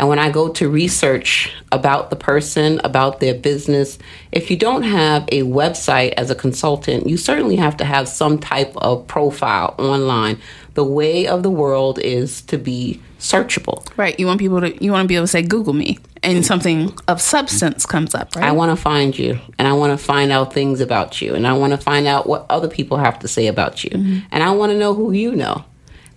[0.00, 3.98] And when I go to research about the person, about their business,
[4.32, 8.38] if you don't have a website as a consultant, you certainly have to have some
[8.38, 10.38] type of profile online.
[10.72, 13.86] The way of the world is to be searchable.
[13.98, 14.18] Right.
[14.18, 14.82] You want people to.
[14.82, 18.34] You want to be able to say Google me, and something of substance comes up.
[18.34, 18.46] Right.
[18.46, 21.46] I want to find you and I want to find out things about you and
[21.46, 23.90] I want to find out what other people have to say about you.
[23.90, 24.18] Mm-hmm.
[24.30, 25.64] And I want to know who you know.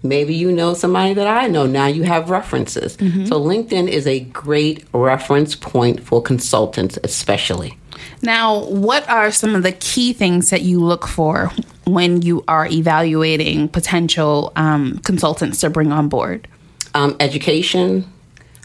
[0.03, 1.65] Maybe you know somebody that I know.
[1.65, 2.93] Now you have references.
[2.93, 7.77] So LinkedIn is a great reference point for consultants, especially.
[8.21, 11.51] Now, what are some of the key things that you look for
[11.85, 16.47] when you are evaluating potential um, consultants to bring on board?
[16.93, 18.05] Um, education,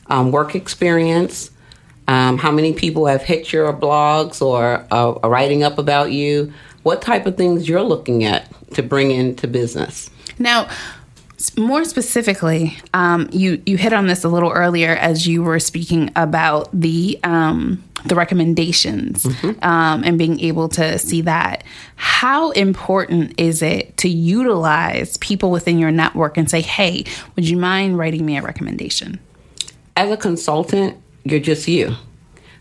[0.08, 1.50] um, work experience,
[2.08, 6.52] um, how many people have hit your blogs or uh, are writing up about you,
[6.82, 10.10] what type of things you're looking at to bring into business.
[10.38, 10.68] Now,
[11.56, 16.10] more specifically, um, you you hit on this a little earlier as you were speaking
[16.16, 19.24] about the um, the recommendations
[19.62, 21.64] um, and being able to see that.
[21.96, 27.04] How important is it to utilize people within your network and say, "Hey,
[27.36, 29.20] would you mind writing me a recommendation?"
[29.98, 31.94] as a consultant, you're just you.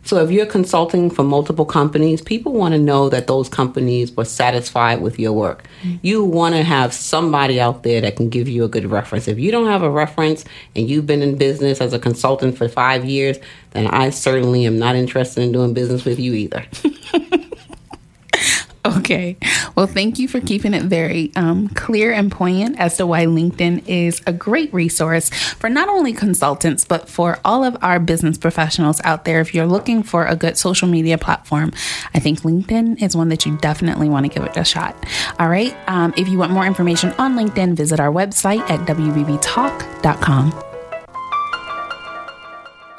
[0.08, 4.24] So if you're consulting for multiple companies, people want to know that those companies were
[4.24, 5.68] satisfied with your work.
[5.84, 5.98] Mm-hmm.
[6.02, 9.28] You want to have somebody out there that can give you a good reference.
[9.28, 10.46] If you don't have a reference
[10.78, 13.38] and you've been in business as a consultant for five years,
[13.72, 16.66] then I certainly am not interested in doing business with you either.
[18.88, 19.36] Okay.
[19.76, 23.84] Well, thank you for keeping it very um, clear and poignant as to why LinkedIn
[23.86, 29.02] is a great resource for not only consultants, but for all of our business professionals
[29.04, 29.42] out there.
[29.42, 31.74] If you're looking for a good social media platform,
[32.14, 34.96] I think LinkedIn is one that you definitely want to give it a shot.
[35.38, 35.76] All right.
[35.88, 40.67] Um, if you want more information on LinkedIn, visit our website at wbbtalk.com.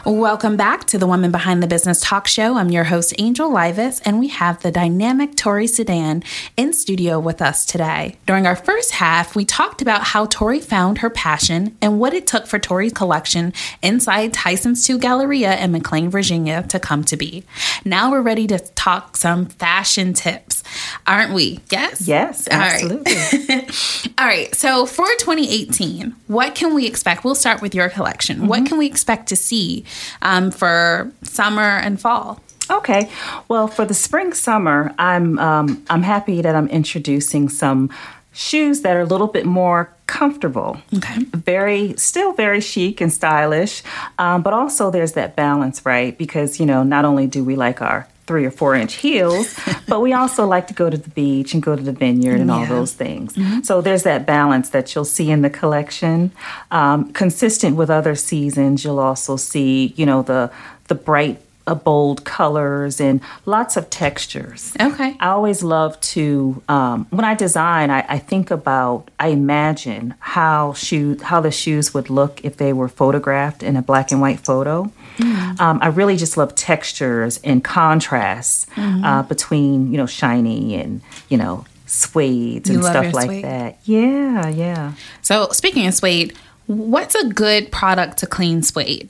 [0.07, 2.57] Welcome back to the Woman Behind the Business Talk Show.
[2.57, 6.23] I'm your host, Angel Livas, and we have the dynamic Tori Soudan
[6.57, 8.17] in studio with us today.
[8.25, 12.29] During our first half, we talked about how Tori found her passion and what it
[12.29, 17.43] took for Tori's collection inside Tyson's 2 Galleria in McLean, Virginia to come to be.
[17.85, 20.62] Now we're ready to talk some fashion tips,
[21.07, 21.61] aren't we?
[21.70, 22.09] Yes?
[22.09, 23.12] Yes, absolutely.
[23.12, 24.11] All right.
[24.18, 24.55] All right.
[24.55, 27.22] So for 2018, what can we expect?
[27.22, 28.46] We'll start with your collection.
[28.46, 29.85] What can we expect to see
[30.22, 32.40] um, for summer and fall?
[32.70, 33.11] Okay.
[33.48, 37.90] Well, for the spring summer, I'm um, I'm happy that I'm introducing some
[38.33, 40.79] shoes that are a little bit more comfortable.
[40.96, 41.24] Okay.
[41.35, 43.83] Very, still very chic and stylish,
[44.18, 46.16] um, but also there's that balance, right?
[46.16, 50.01] Because you know, not only do we like our three or four inch heels, but
[50.01, 52.67] we also like to go to the beach and go to the vineyard and all
[52.67, 53.35] those things.
[53.67, 56.31] So there's that balance that you'll see in the collection.
[56.71, 60.53] Um, consistent with other seasons, you'll also see, you know, the
[60.88, 64.75] the bright, uh, bold colors and lots of textures.
[64.81, 65.17] Okay.
[65.21, 67.91] I always love to um, when I design.
[67.91, 72.73] I, I think about, I imagine how shoe how the shoes would look if they
[72.73, 74.91] were photographed in a black and white photo.
[75.18, 75.61] Mm.
[75.61, 79.04] Um, I really just love textures and contrasts Mm-hmm.
[79.04, 83.44] uh, between you know shiny and you know suedes You and stuff like suede?
[83.44, 83.78] that.
[83.85, 84.92] Yeah, yeah.
[85.22, 89.09] So speaking of suede, what's a good product to clean suede?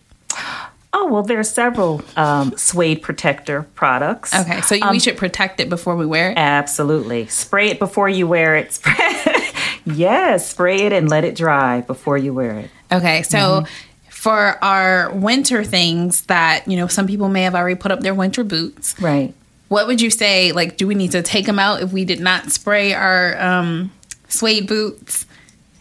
[0.95, 4.35] Oh well, there are several um, suede protector products.
[4.35, 4.61] Okay.
[4.63, 6.39] So we should protect it before we wear it.
[6.39, 7.27] Absolutely.
[7.27, 8.73] Spray it before you wear it.
[8.75, 9.51] Spray-
[9.85, 12.71] yes, spray it and let it dry before you wear it.
[12.91, 13.73] Okay, so Mm-hmm.
[14.19, 18.15] For our winter things that, you know, some people may have already put up their
[18.15, 19.33] winter boots, Right.
[19.69, 20.51] what would you say?
[20.51, 23.93] Like, do we need to take them out if we did not spray our um,
[24.29, 25.25] suede boots?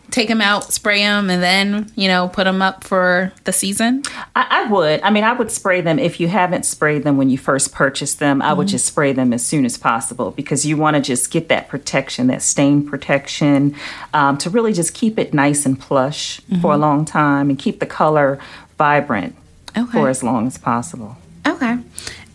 [0.09, 4.03] Take them out, spray them, and then, you know, put them up for the season?
[4.35, 5.01] I, I would.
[5.01, 8.19] I mean, I would spray them if you haven't sprayed them when you first purchased
[8.19, 8.41] them.
[8.41, 11.49] I would just spray them as soon as possible because you want to just get
[11.49, 13.75] that protection, that stain protection,
[14.13, 17.79] um, to really just keep it nice and plush for a long time and keep
[17.79, 18.39] the color
[18.77, 19.35] vibrant
[19.77, 19.91] Okay.
[19.91, 21.17] for as long as possible.
[21.45, 21.77] Okay.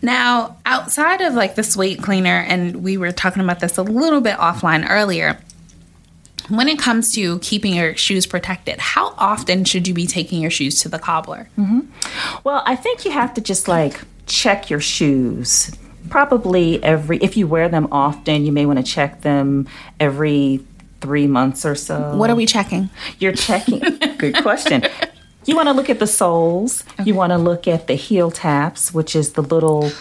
[0.01, 4.21] Now, outside of like the suede cleaner, and we were talking about this a little
[4.21, 5.39] bit offline earlier,
[6.55, 10.51] when it comes to keeping your shoes protected, how often should you be taking your
[10.51, 11.49] shoes to the cobbler?
[11.57, 11.81] Mm-hmm.
[12.43, 15.71] Well, I think you have to just like check your shoes.
[16.09, 19.67] Probably every, if you wear them often, you may want to check them
[19.99, 20.63] every
[21.01, 22.15] three months or so.
[22.15, 22.89] What are we checking?
[23.19, 23.79] You're checking.
[24.17, 24.83] Good question.
[25.45, 26.83] You want to look at the soles.
[27.03, 29.91] You want to look at the heel taps, which is the little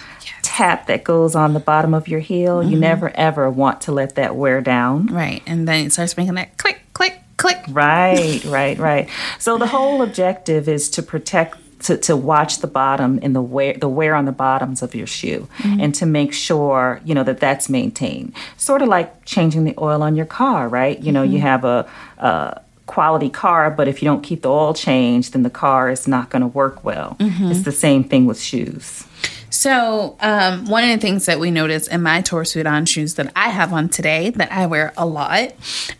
[0.42, 2.62] tap that goes on the bottom of your heel.
[2.62, 2.80] You mm-hmm.
[2.80, 5.06] never ever want to let that wear down.
[5.06, 5.42] Right.
[5.46, 7.64] And then it starts making that click, click, click.
[7.68, 9.08] Right, right, right.
[9.38, 13.74] So the whole objective is to protect to, to watch the bottom and the wear
[13.74, 15.80] the wear on the bottoms of your shoe mm-hmm.
[15.80, 20.02] and to make sure you know that that's maintained sort of like changing the oil
[20.02, 21.46] on your car right you know you mm-hmm.
[21.46, 25.50] have a, a quality car but if you don't keep the oil changed then the
[25.50, 29.04] car is not going to work well it's the same thing with shoes
[29.52, 33.30] So, um, one of the things that we notice in my Tori Soudan shoes that
[33.36, 35.52] I have on today, that I wear a lot,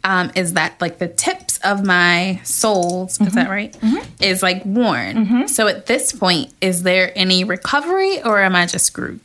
[0.05, 3.77] um, is that like the tips of my soles, is that right?
[4.21, 5.47] Is like worn.
[5.49, 9.21] So, at this point, is there any recovery or am I just screwed?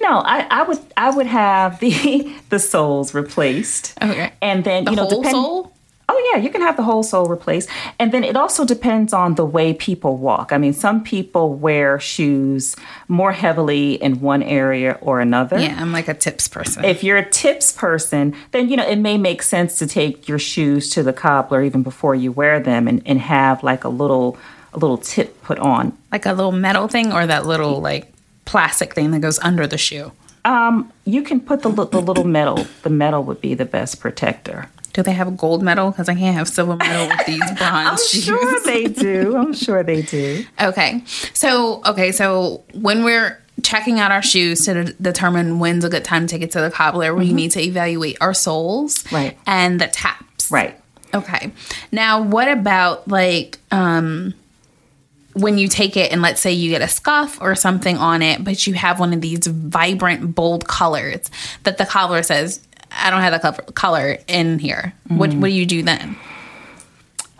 [0.00, 4.30] no I, I would i would have the the soles replaced Okay.
[4.40, 5.72] and then The you know whole depend- sole?
[6.08, 7.68] Oh yeah, you can have the whole sole replaced.
[7.98, 10.52] And then it also depends on the way people walk.
[10.52, 12.76] I mean, some people wear shoes
[13.08, 15.58] more heavily in one area or another.
[15.58, 16.84] Yeah, I'm like a tips person.
[16.84, 20.38] If you're a tips person, then you know it may make sense to take your
[20.38, 24.38] shoes to the cobbler even before you wear them and, and have like a little
[24.72, 25.96] a little tip put on.
[26.12, 28.12] like a little metal thing or that little like
[28.44, 30.12] plastic thing that goes under the shoe.
[30.44, 32.64] Um, you can put the the little metal.
[32.82, 34.68] The metal would be the best protector.
[34.96, 35.90] Do they have a gold medal?
[35.90, 38.28] Because I can't have silver medal with these bronze shoes.
[38.30, 38.50] I'm shoes.
[38.50, 39.36] sure they do.
[39.36, 40.44] I'm sure they do.
[40.60, 41.02] Okay.
[41.34, 46.02] So, okay, so when we're checking out our shoes to de- determine when's a good
[46.02, 49.36] time to take it to the cobbler, we need to evaluate our soles Right.
[49.46, 50.50] and the taps.
[50.50, 50.80] Right.
[51.12, 51.52] Okay.
[51.92, 54.32] Now, what about like um
[55.34, 58.42] when you take it and let's say you get a scuff or something on it,
[58.42, 61.30] but you have one of these vibrant, bold colors
[61.64, 62.65] that the cobbler says,
[62.96, 64.94] I don't have that color in here.
[65.08, 65.40] What mm-hmm.
[65.40, 66.16] what do you do then?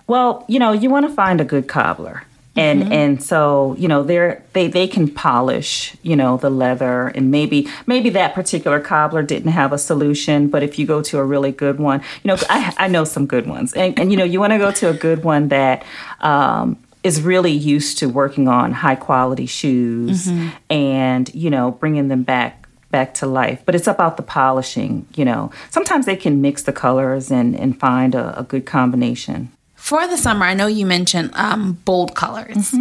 [0.07, 2.23] Well, you know, you want to find a good cobbler.
[2.59, 2.93] And mm-hmm.
[2.93, 7.69] and so, you know, they're they they can polish, you know, the leather and maybe
[7.87, 11.53] maybe that particular cobbler didn't have a solution, but if you go to a really
[11.53, 13.75] good one, you know, I I know some good ones.
[13.75, 15.85] And and you know, you want to go to a good one that
[16.21, 20.49] um is really used to working on high quality shoes mm-hmm.
[20.71, 23.63] and, you know, bringing them back back to life.
[23.65, 25.51] But it's about the polishing, you know.
[25.71, 29.51] Sometimes they can mix the colors and and find a, a good combination.
[29.75, 32.75] For the summer, I know you mentioned um, bold colors.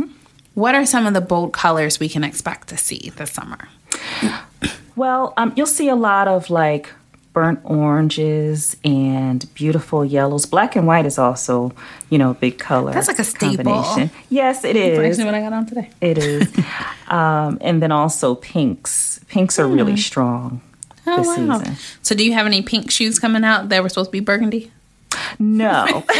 [0.56, 3.68] What are some of the bold colors we can expect to see this summer?
[4.96, 6.90] Well, um, you'll see a lot of like
[7.36, 10.46] burnt oranges and beautiful yellows.
[10.48, 11.74] Black and white is also,
[12.10, 12.94] you know, a big color.
[12.94, 13.58] That's like a staple.
[13.58, 14.10] combination.
[14.30, 15.20] Yes, it is.
[15.20, 15.92] what I got on today.
[16.00, 16.52] It is.
[17.10, 19.20] um, and then also pinks.
[19.28, 20.62] Pinks are really strong
[21.08, 21.60] Oh, this wow.
[21.60, 21.76] season.
[22.02, 24.72] So, do you have any pink shoes coming out that were supposed to be burgundy?
[25.38, 26.04] No.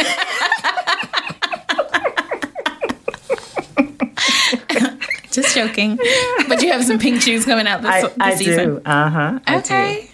[5.36, 5.96] Just joking.
[6.48, 8.64] but you have some pink shoes coming out this, I, this I season.
[8.76, 8.82] do.
[8.86, 9.38] Uh huh.
[9.58, 10.08] Okay.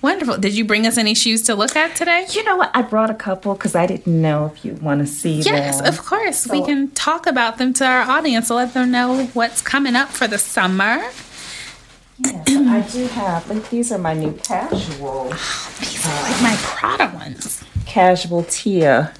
[0.00, 0.38] Wonderful.
[0.38, 2.26] Did you bring us any shoes to look at today?
[2.30, 2.70] You know what?
[2.74, 5.86] I brought a couple because I didn't know if you want to see Yes, them.
[5.86, 6.48] of course.
[6.48, 10.08] we can talk about them to our audience to let them know what's coming up
[10.08, 11.02] for the summer.
[12.18, 13.50] Yes, I do have.
[13.50, 15.24] Like, these are my new casual,
[15.80, 17.64] These are like my Prada ones.
[17.84, 19.12] casual Tia,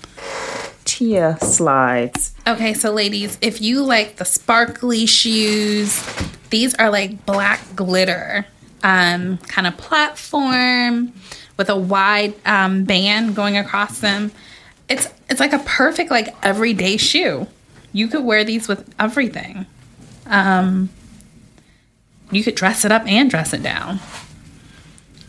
[1.40, 2.34] Slides.
[2.46, 6.04] Okay, so ladies, if you like the sparkly shoes,
[6.50, 8.46] these are like black glitter,
[8.82, 11.12] um, kind of platform
[11.56, 14.32] with a wide um, band going across them.
[14.88, 17.46] It's it's like a perfect like everyday shoe.
[17.92, 19.66] You could wear these with everything.
[20.26, 20.90] Um,
[22.30, 24.00] you could dress it up and dress it down.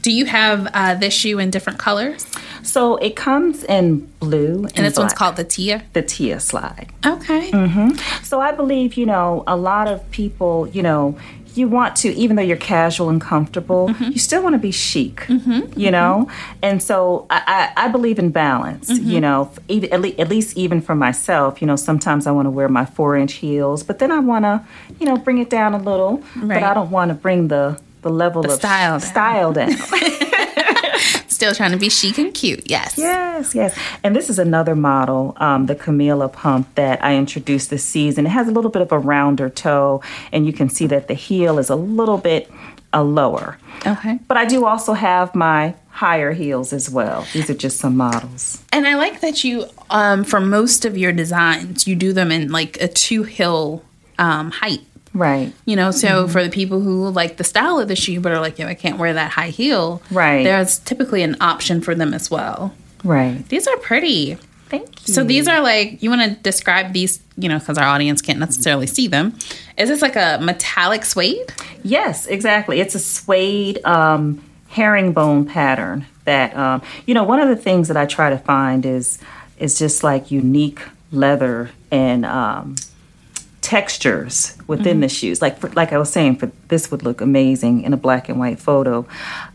[0.04, 2.28] Do you have uh, this shoe in different colors?
[2.62, 5.84] So it comes in blue and, And this one's called the Tia.
[5.93, 6.89] the Tia slide.
[7.06, 7.49] Okay.
[7.51, 8.24] Mm-hmm.
[8.24, 11.18] So I believe, you know, a lot of people, you know,
[11.56, 14.12] you want to, even though you're casual and comfortable, mm-hmm.
[14.12, 15.80] you still want to be chic, mm-hmm.
[15.80, 16.30] you know?
[16.62, 20.58] And so I, I, I believe in balance, you know, even, at, le- at least
[20.58, 23.99] even for myself, you know, sometimes I want to wear my four inch heels, but
[23.99, 24.66] then I want to,
[24.99, 26.60] you know, bring it down a little, Right.
[26.60, 29.72] but I don't want to bring the, the level of style style down.
[31.28, 32.70] Still trying to be chic and cute.
[32.70, 32.97] Yes.
[32.97, 33.78] Yes, yes.
[34.04, 38.26] And this is another model, um, the Camila pump that I introduced this season.
[38.26, 40.01] It has a little bit of a rounder toe,
[40.32, 42.49] and you can see that the heel is a little bit
[42.93, 43.58] uh, lower.
[43.86, 44.20] Okay.
[44.28, 47.26] But I do also have my higher heels as well.
[47.34, 48.64] These are just some models.
[48.72, 52.51] And I like that you, um, for most of your designs, you do them in
[52.51, 53.84] like a two hill
[54.18, 54.82] um, height.
[55.14, 55.53] Right.
[55.66, 58.39] You know, so for the people who like the style of the shoe but are
[58.39, 60.01] like, yo, I can't wear that high heel.
[60.11, 60.43] Right.
[60.43, 62.74] There's typically an option for them as well.
[63.03, 63.47] Right.
[63.49, 64.38] These are pretty.
[64.70, 65.14] Thank you.
[65.14, 68.39] So these are like, you want to describe these, you know, because our audience can't
[68.39, 69.38] necessarily see them.
[69.78, 71.53] Is this like a metallic suede?
[71.84, 72.80] Yes, exactly.
[72.80, 77.24] It's a suede um, herringbone pattern that um, you know.
[77.24, 79.20] One of the things that I try to find is
[79.59, 82.76] is just like unique leather and um,
[83.64, 85.41] textures within the shoes.
[85.41, 88.38] Like for, like I was saying, for this would look amazing in a black and
[88.38, 89.07] white photo.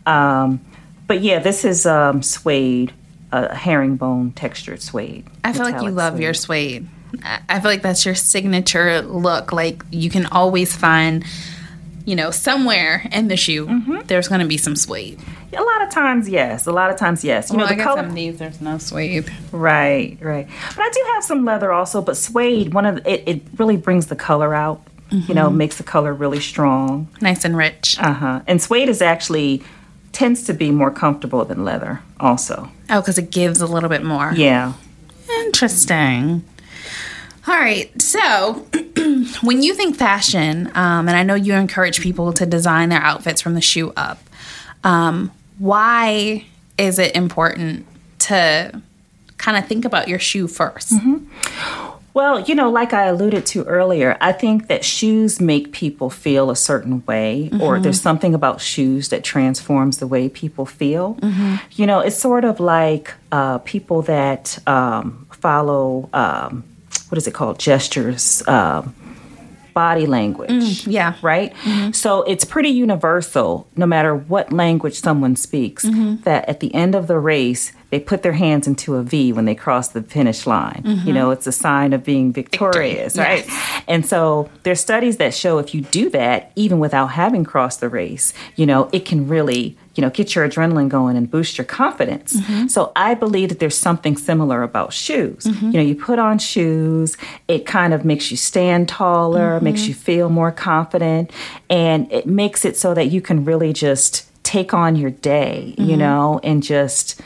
[0.07, 0.61] Um,
[1.07, 2.93] but yeah, this is um, suede,
[3.31, 5.27] a herringbone textured suede.
[5.45, 6.23] I feel like you love suede.
[6.23, 6.89] your suede.
[7.49, 9.53] I feel like that's your signature look.
[9.53, 11.25] Like you can always find,
[12.09, 13.99] you know, somewhere in the shoe, Mm-hmm.
[14.07, 15.19] there's going to be some suede.
[15.53, 16.67] A lot of times, yes.
[16.67, 17.51] A lot of times, yes.
[17.51, 18.11] You well, know, I the guess color.
[18.11, 19.31] these there's no suede.
[19.53, 20.47] Right, right.
[20.77, 22.01] But I do have some leather also.
[22.03, 24.81] But suede, one of the, it, it really brings the color out.
[25.11, 27.09] You know, makes the color really strong.
[27.23, 27.97] Nice and rich.
[27.99, 28.41] Uh huh.
[28.47, 29.63] And suede is actually
[30.13, 32.01] tends to be more comfortable than leather.
[32.21, 34.33] Also, Oh, because it gives a little bit more.
[34.37, 34.75] yeah.
[35.47, 36.45] Interesting.
[37.49, 37.91] All right.
[38.01, 38.67] So,
[39.43, 43.41] when you think fashion, um, and I know you encourage people to design their outfits
[43.41, 44.19] from the shoe up,
[44.85, 46.45] um, why
[46.77, 47.87] is it important
[48.21, 48.83] to
[49.39, 51.95] kind of think about your shoe 1st Mm-hmm.
[52.15, 56.51] Well, you know, like I alluded to earlier, I think that shoes make people feel
[56.51, 57.63] a certain way, mm-hmm.
[57.63, 61.15] or there's something about shoes that transforms the way people feel.
[61.15, 61.57] Mm-hmm.
[61.73, 66.65] You know, it's sort of like uh, people that um, follow, um,
[67.09, 68.47] what is it called, gestures.
[68.47, 68.95] Um,
[69.75, 70.51] body language.
[70.51, 71.15] Mm, yeah.
[71.23, 71.55] Right?
[71.55, 71.93] Mm-hmm.
[71.93, 76.23] So it's pretty universal, no matter what language someone speaks, mm-hmm.
[76.25, 79.45] that at the end of the race, they put their hands into a V when
[79.45, 80.83] they cross the finish line.
[80.85, 81.07] Mm-hmm.
[81.07, 83.35] You know, it's a sign of being victorious, Victory.
[83.35, 83.47] right?
[83.47, 83.83] Yes.
[83.89, 87.89] And so there's studies that show if you do that, even without having crossed the
[87.89, 91.65] race, you know, it can really you know, get your adrenaline going and boost your
[91.65, 92.35] confidence.
[92.35, 92.69] Mm-hmm.
[92.69, 95.43] So I believe that there's something similar about shoes.
[95.43, 95.67] Mm-hmm.
[95.67, 97.17] You know, you put on shoes,
[97.49, 99.65] it kind of makes you stand taller, mm-hmm.
[99.65, 101.33] makes you feel more confident,
[101.69, 105.87] and it makes it so that you can really just take on your day, you
[105.87, 105.99] mm-hmm.
[105.99, 107.21] know, and just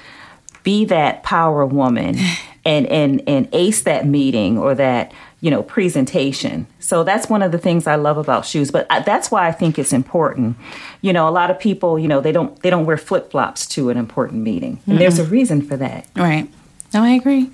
[0.62, 2.16] be that power woman
[2.64, 7.50] and and and ace that meeting or that you know presentation so that's one of
[7.50, 10.56] the things i love about shoes but I, that's why i think it's important
[11.00, 13.90] you know a lot of people you know they don't they don't wear flip-flops to
[13.90, 14.98] an important meeting and mm-hmm.
[14.98, 16.48] there's a reason for that right
[16.94, 17.50] no, I agree.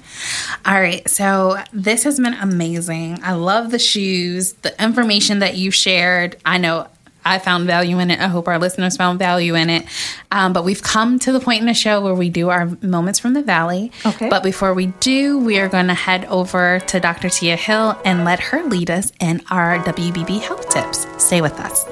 [0.66, 1.08] All right.
[1.08, 3.20] So this has been amazing.
[3.22, 6.36] I love the shoes, the information that you shared.
[6.44, 6.88] I know
[7.28, 8.20] I found value in it.
[8.20, 9.84] I hope our listeners found value in it.
[10.32, 13.18] Um, but we've come to the point in the show where we do our moments
[13.18, 13.92] from the valley.
[14.06, 14.28] Okay.
[14.28, 17.28] But before we do, we are going to head over to Dr.
[17.28, 21.06] Tia Hill and let her lead us in our WBB health tips.
[21.22, 21.84] Stay with us.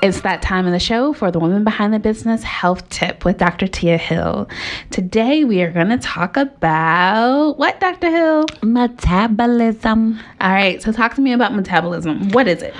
[0.00, 3.36] It's that time of the show for the Woman Behind the Business Health Tip with
[3.38, 3.66] Dr.
[3.66, 4.48] Tia Hill.
[4.90, 8.08] Today we are going to talk about what, Dr.
[8.08, 8.44] Hill?
[8.62, 10.20] Metabolism.
[10.40, 12.28] All right, so talk to me about metabolism.
[12.28, 12.74] What is it?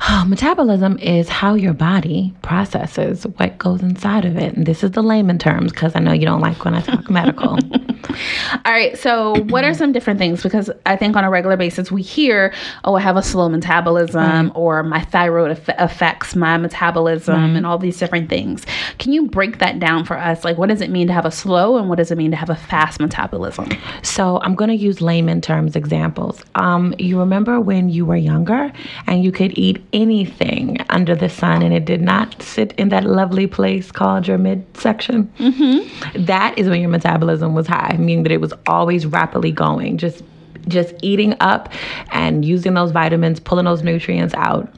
[0.26, 4.54] Metabolism is how your body processes what goes inside of it.
[4.54, 7.10] And this is the layman terms because I know you don't like when I talk
[7.10, 7.58] medical.
[8.64, 8.96] All right.
[8.98, 10.42] So, what are some different things?
[10.42, 14.52] Because I think on a regular basis we hear, oh, I have a slow metabolism
[14.54, 18.64] or my thyroid aff- affects my metabolism and all these different things.
[18.98, 20.44] Can you break that down for us?
[20.44, 22.36] Like, what does it mean to have a slow and what does it mean to
[22.36, 23.68] have a fast metabolism?
[24.02, 26.42] So, I'm going to use layman terms examples.
[26.54, 28.72] Um, you remember when you were younger
[29.06, 33.04] and you could eat anything under the sun and it did not sit in that
[33.04, 36.24] lovely place called your midsection, mm-hmm.
[36.24, 40.22] that is when your metabolism was high, meaning that it was always rapidly going, just
[40.66, 41.72] just eating up
[42.12, 44.72] and using those vitamins, pulling those nutrients out.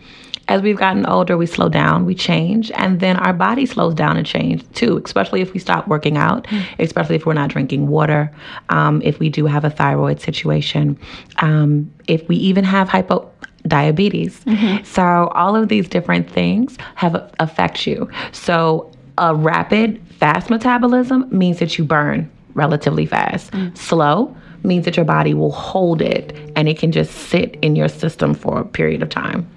[0.46, 4.16] As we've gotten older, we slow down, we change, and then our body slows down
[4.16, 6.64] and change too, especially if we stop working out, mm.
[6.80, 8.32] especially if we're not drinking water,
[8.68, 10.98] um, if we do have a thyroid situation,
[11.38, 13.30] um, if we even have hypo
[13.66, 14.40] diabetes.
[14.44, 14.84] Mm-hmm.
[14.84, 18.08] So all of these different things have affect you.
[18.32, 23.50] So a rapid fast metabolism means that you burn relatively fast.
[23.52, 23.76] Mm.
[23.76, 27.88] Slow means that your body will hold it and it can just sit in your
[27.88, 29.48] system for a period of time.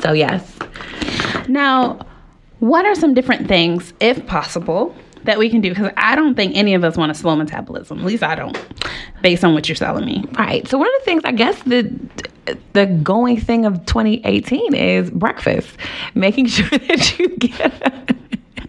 [0.00, 0.56] So yes.
[1.48, 2.06] Now,
[2.58, 4.94] what are some different things if possible
[5.24, 7.98] that we can do because I don't think any of us want a slow metabolism.
[7.98, 8.58] At least I don't,
[9.22, 10.24] based on what you're telling me.
[10.38, 10.66] Right.
[10.68, 11.90] So one of the things I guess the
[12.72, 15.76] the going thing of 2018 is breakfast,
[16.14, 18.16] making sure that you get.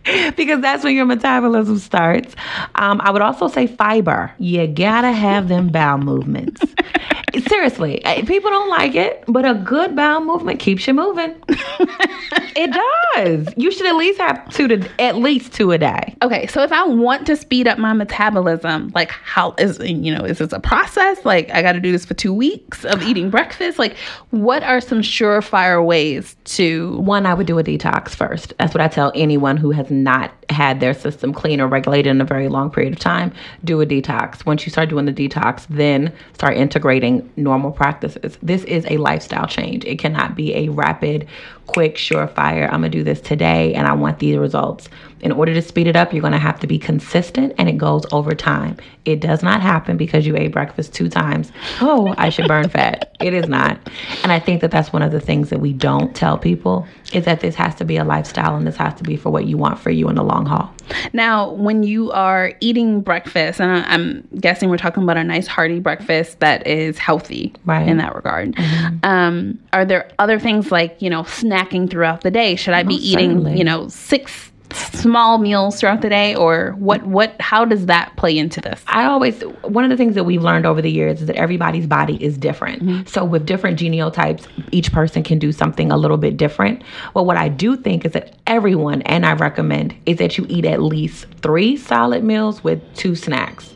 [0.36, 2.36] because that's when your metabolism starts.
[2.76, 4.32] Um, I would also say fiber.
[4.38, 6.62] You gotta have them bowel movements.
[7.48, 11.36] Seriously, people don't like it, but a good bowel movement keeps you moving.
[11.50, 12.72] it
[13.16, 13.52] does.
[13.58, 16.16] You should at least have two to at least two a day.
[16.22, 20.24] Okay, so if I want to speed up my metabolism, like how is you know
[20.24, 21.26] is this a process?
[21.26, 23.80] Like I got to do this for two weeks of eating breakfast.
[23.80, 23.98] Like
[24.30, 26.98] what are some surefire ways to?
[27.00, 28.54] One, I would do a detox first.
[28.60, 32.22] That's what I tell anyone who has not had their system clean or regulated in
[32.22, 33.34] a very long period of time.
[33.64, 34.46] Do a detox.
[34.46, 38.38] Once you start doing the detox, then start integrating normal practices.
[38.42, 39.86] This is a lifestyle change.
[39.86, 41.28] It cannot be a rapid,
[41.68, 42.72] quick, surefire.
[42.72, 44.90] I'm to do this today and I want these results.
[45.22, 48.04] In order to speed it up, you're to have to be consistent and it goes
[48.12, 48.76] over time.
[49.06, 51.52] It does not happen because you ate breakfast two times.
[51.80, 53.16] Oh, I should burn fat.
[53.22, 53.80] It is not.
[54.24, 57.26] And I think that that's one of the things that we don't tell people is
[57.26, 59.58] that this has to be a lifestyle and this has to be for what you
[59.58, 60.74] want for you in the long haul.
[61.14, 65.80] Now, when you are eating breakfast, and I'm guessing we're talking about a nice hearty
[65.80, 67.88] breakfast that is healthy right.
[67.88, 68.54] in that regard.
[68.54, 68.98] Mm-hmm.
[69.04, 72.56] Um, are there other things like, you know, snacking throughout the day?
[72.56, 73.58] Should I be eating, certainly.
[73.58, 78.38] you know, six small meals throughout the day or what what how does that play
[78.38, 81.28] into this i always one of the things that we've learned over the years is
[81.28, 83.06] that everybody's body is different mm-hmm.
[83.06, 86.82] so with different genotypes each person can do something a little bit different
[87.14, 90.66] well what i do think is that everyone and i recommend is that you eat
[90.66, 93.74] at least three solid meals with two snacks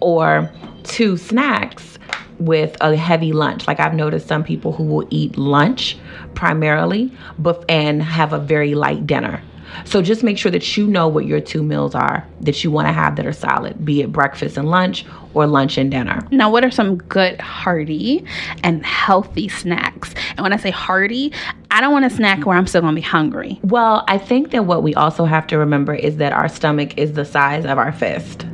[0.00, 0.50] or
[0.84, 1.98] two snacks
[2.38, 3.66] with a heavy lunch.
[3.66, 5.96] Like I've noticed some people who will eat lunch
[6.34, 9.42] primarily, but and have a very light dinner.
[9.84, 12.88] So just make sure that you know what your two meals are that you want
[12.88, 15.04] to have that are solid, be it breakfast and lunch
[15.34, 16.20] or lunch and dinner.
[16.30, 18.24] Now, what are some good hearty
[18.62, 20.14] and healthy snacks?
[20.30, 21.32] And when I say hearty,
[21.70, 23.60] I don't want a snack where I'm still going to be hungry.
[23.62, 27.12] Well, I think that what we also have to remember is that our stomach is
[27.12, 28.46] the size of our fist.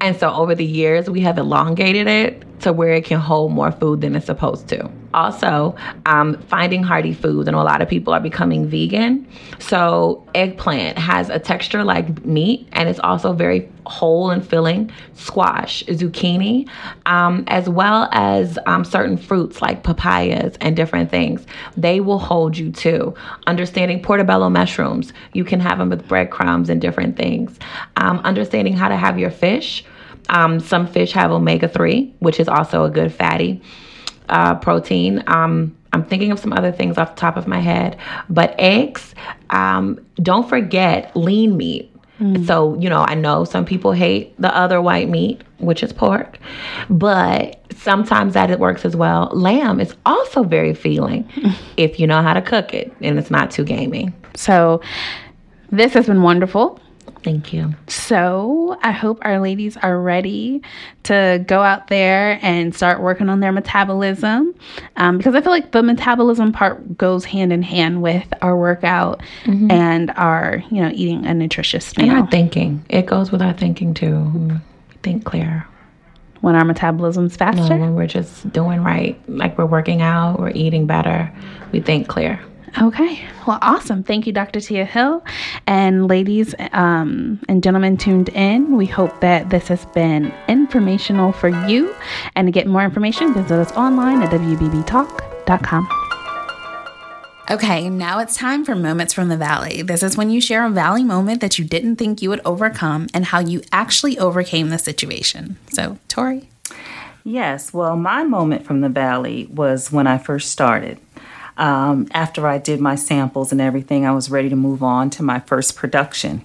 [0.00, 3.72] And so over the years, we have elongated it to where it can hold more
[3.72, 4.90] food than it's supposed to.
[5.14, 5.74] Also,
[6.06, 9.26] um, finding hearty foods, and a lot of people are becoming vegan.
[9.58, 14.90] So, eggplant has a texture like meat, and it's also very whole and filling.
[15.14, 16.68] Squash, zucchini,
[17.06, 21.46] um, as well as um, certain fruits like papayas and different things,
[21.76, 23.14] they will hold you too.
[23.46, 27.58] Understanding portobello mushrooms, you can have them with breadcrumbs and different things.
[27.96, 29.84] Um, understanding how to have your fish.
[30.28, 33.62] Um, some fish have omega 3, which is also a good fatty
[34.28, 35.22] uh, protein.
[35.26, 37.96] Um, I'm thinking of some other things off the top of my head,
[38.28, 39.14] but eggs,
[39.50, 41.94] um, don't forget lean meat.
[42.20, 42.46] Mm.
[42.46, 46.38] So, you know, I know some people hate the other white meat, which is pork,
[46.90, 49.30] but sometimes that it works as well.
[49.32, 51.28] Lamb is also very feeling
[51.76, 54.12] if you know how to cook it and it's not too gaming.
[54.34, 54.82] So,
[55.70, 56.80] this has been wonderful.
[57.22, 57.74] Thank you.
[57.88, 60.62] So I hope our ladies are ready
[61.04, 64.54] to go out there and start working on their metabolism
[64.96, 69.20] um, because I feel like the metabolism part goes hand in hand with our workout
[69.44, 69.70] mm-hmm.
[69.70, 72.10] and our, you know, eating a nutritious meal.
[72.10, 72.84] And our thinking.
[72.88, 74.60] It goes with our thinking too.
[75.02, 75.66] think clear.
[76.40, 77.74] When our metabolism's faster?
[77.74, 81.32] No, when we're just doing right, like we're working out, we're eating better,
[81.72, 82.40] we think clear.
[82.80, 83.26] Okay.
[83.46, 84.04] Well, awesome.
[84.04, 84.60] Thank you, Dr.
[84.60, 85.24] Tia Hill.
[85.66, 91.48] And ladies um, and gentlemen tuned in, we hope that this has been informational for
[91.68, 91.94] you.
[92.36, 95.88] And to get more information, visit us online at WBBTalk.com.
[97.50, 99.82] Okay, now it's time for Moments from the Valley.
[99.82, 103.08] This is when you share a valley moment that you didn't think you would overcome
[103.14, 105.56] and how you actually overcame the situation.
[105.72, 106.48] So, Tori?
[107.24, 111.00] Yes, well, my moment from the valley was when I first started.
[111.58, 115.22] Um, after I did my samples and everything, I was ready to move on to
[115.22, 116.42] my first production.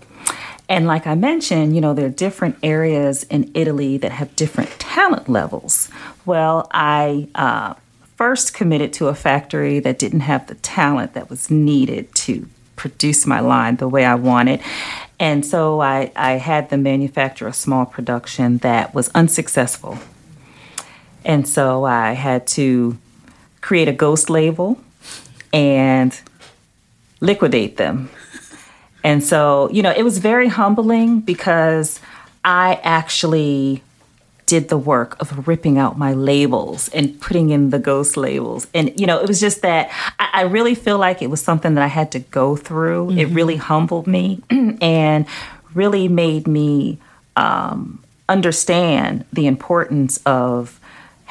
[0.67, 4.69] And like I mentioned, you know, there are different areas in Italy that have different
[4.79, 5.89] talent levels.
[6.25, 7.75] Well, I uh,
[8.15, 13.25] first committed to a factory that didn't have the talent that was needed to produce
[13.25, 14.61] my line the way I wanted.
[15.19, 19.99] And so I, I had them manufacture a small production that was unsuccessful.
[21.23, 22.97] And so I had to
[23.61, 24.79] create a ghost label
[25.53, 26.19] and
[27.21, 28.09] liquidate them.
[29.03, 31.99] And so, you know, it was very humbling because
[32.43, 33.83] I actually
[34.45, 38.67] did the work of ripping out my labels and putting in the ghost labels.
[38.73, 39.89] And, you know, it was just that
[40.19, 43.07] I, I really feel like it was something that I had to go through.
[43.07, 43.19] Mm-hmm.
[43.19, 44.41] It really humbled me
[44.81, 45.25] and
[45.73, 46.99] really made me
[47.35, 50.79] um, understand the importance of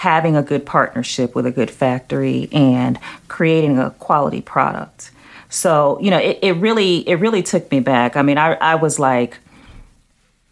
[0.03, 2.99] having a good partnership with a good factory and
[3.29, 5.13] creating a quality product.
[5.49, 8.17] So, you know, it, it really it really took me back.
[8.17, 9.39] I mean, I, I was like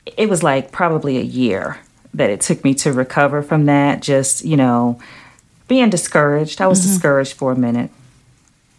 [0.06, 1.80] it was like probably a year
[2.14, 4.02] that it took me to recover from that.
[4.02, 5.00] Just, you know,
[5.66, 6.60] being discouraged.
[6.60, 6.92] I was mm-hmm.
[6.92, 7.90] discouraged for a minute.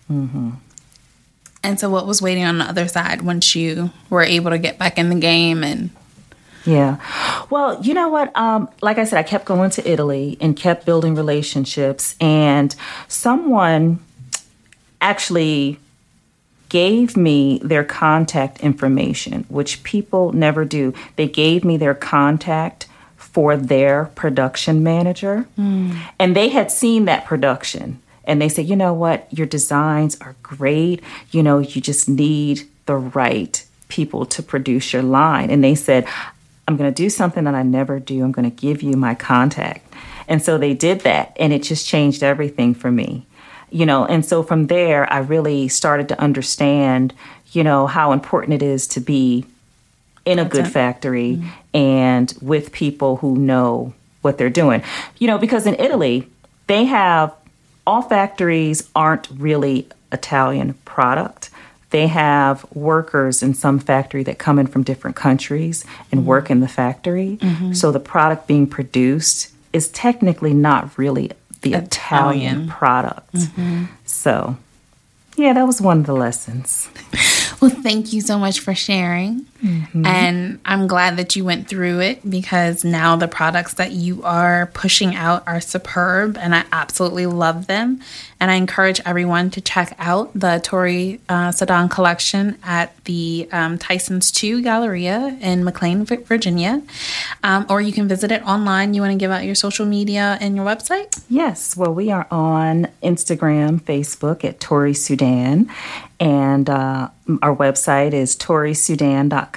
[0.10, 0.52] Mm-hmm.
[1.64, 4.80] And so, what was waiting on the other side once you were able to get
[4.80, 5.90] back in the game and
[6.66, 6.97] yeah.
[7.49, 8.36] Well, you know what?
[8.38, 12.16] Um, like I said, I kept going to Italy and kept building relationships.
[12.22, 12.76] And
[13.07, 13.99] someone
[14.99, 15.80] actually
[16.70, 20.93] gave me their contact information, which people never do.
[21.16, 22.88] They gave me their contact
[23.18, 25.45] for their production manager.
[25.57, 25.97] Mm.
[26.20, 28.01] And they had seen that production.
[28.24, 29.28] And they said, you know what?
[29.32, 31.01] Your designs are great.
[31.32, 35.49] You know, you just need the right people to produce your line.
[35.49, 36.07] And they said,
[36.68, 38.24] I'm going to do something that I never do.
[38.24, 39.93] I'm going to give you my contact.
[40.28, 43.26] And so they did that, and it just changed everything for me.
[43.70, 47.14] You know, and so from there, I really started to understand,
[47.51, 49.45] you know, how important it is to be
[50.26, 50.72] in a That's good it.
[50.72, 51.78] factory mm-hmm.
[51.78, 54.84] and with people who know what they're doing.
[55.20, 56.28] You know, because in Italy,
[56.68, 57.34] they have
[57.88, 61.49] all factories aren't really Italian product
[61.92, 66.30] they have workers in some factory that come in from different countries and mm-hmm.
[66.30, 67.38] work in the factory.
[67.42, 67.74] Mm-hmm.
[67.74, 71.32] So the product being produced is technically not really
[71.62, 73.34] the Italian, Italian product.
[73.34, 73.86] Mm-hmm.
[74.06, 74.58] So,
[75.36, 76.89] yeah, that was one of the lessons.
[77.62, 79.46] well, thank you so much for sharing.
[79.62, 80.05] Mm-hmm.
[80.05, 84.72] And I'm glad that you went through it because now the products that you are
[84.74, 88.01] pushing out are superb and I absolutely love them.
[88.39, 93.78] And I encourage everyone to check out the Tori uh, Soudan collection at the um,
[93.78, 96.82] Tyson's 2 Galleria in McLean, Virginia.
[97.43, 98.95] Um, or you can visit it online.
[98.95, 101.24] You want to give out your social media and your website?
[101.30, 101.78] Yes.
[101.78, 105.70] Well, we are on Instagram, Facebook at Tori Soudan.
[106.20, 107.09] And uh,
[107.41, 109.51] our website is torisoudan.com.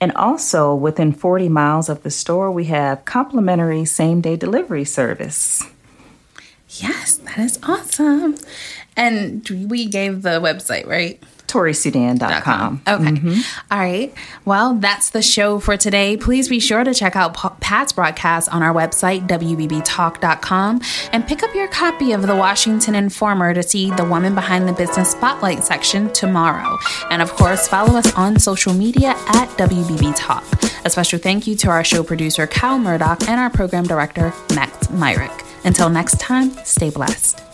[0.00, 5.62] And also, within 40 miles of the store, we have complimentary same day delivery service.
[6.68, 8.36] Yes, that is awesome.
[8.96, 11.22] And we gave the website, right?
[11.50, 12.82] ToriSoudan.com.
[12.86, 13.02] Okay.
[13.04, 13.72] Mm-hmm.
[13.72, 14.14] All right.
[14.44, 16.16] Well, that's the show for today.
[16.16, 20.80] Please be sure to check out Pat's broadcast on our website, WBBTalk.com,
[21.12, 24.72] and pick up your copy of the Washington Informer to see the Woman Behind the
[24.72, 26.78] Business Spotlight section tomorrow.
[27.10, 30.44] And of course, follow us on social media at WBB Talk.
[30.84, 34.88] A special thank you to our show producer, Kyle Murdoch, and our program director, Max
[34.90, 35.32] Myrick.
[35.64, 37.49] Until next time, stay blessed.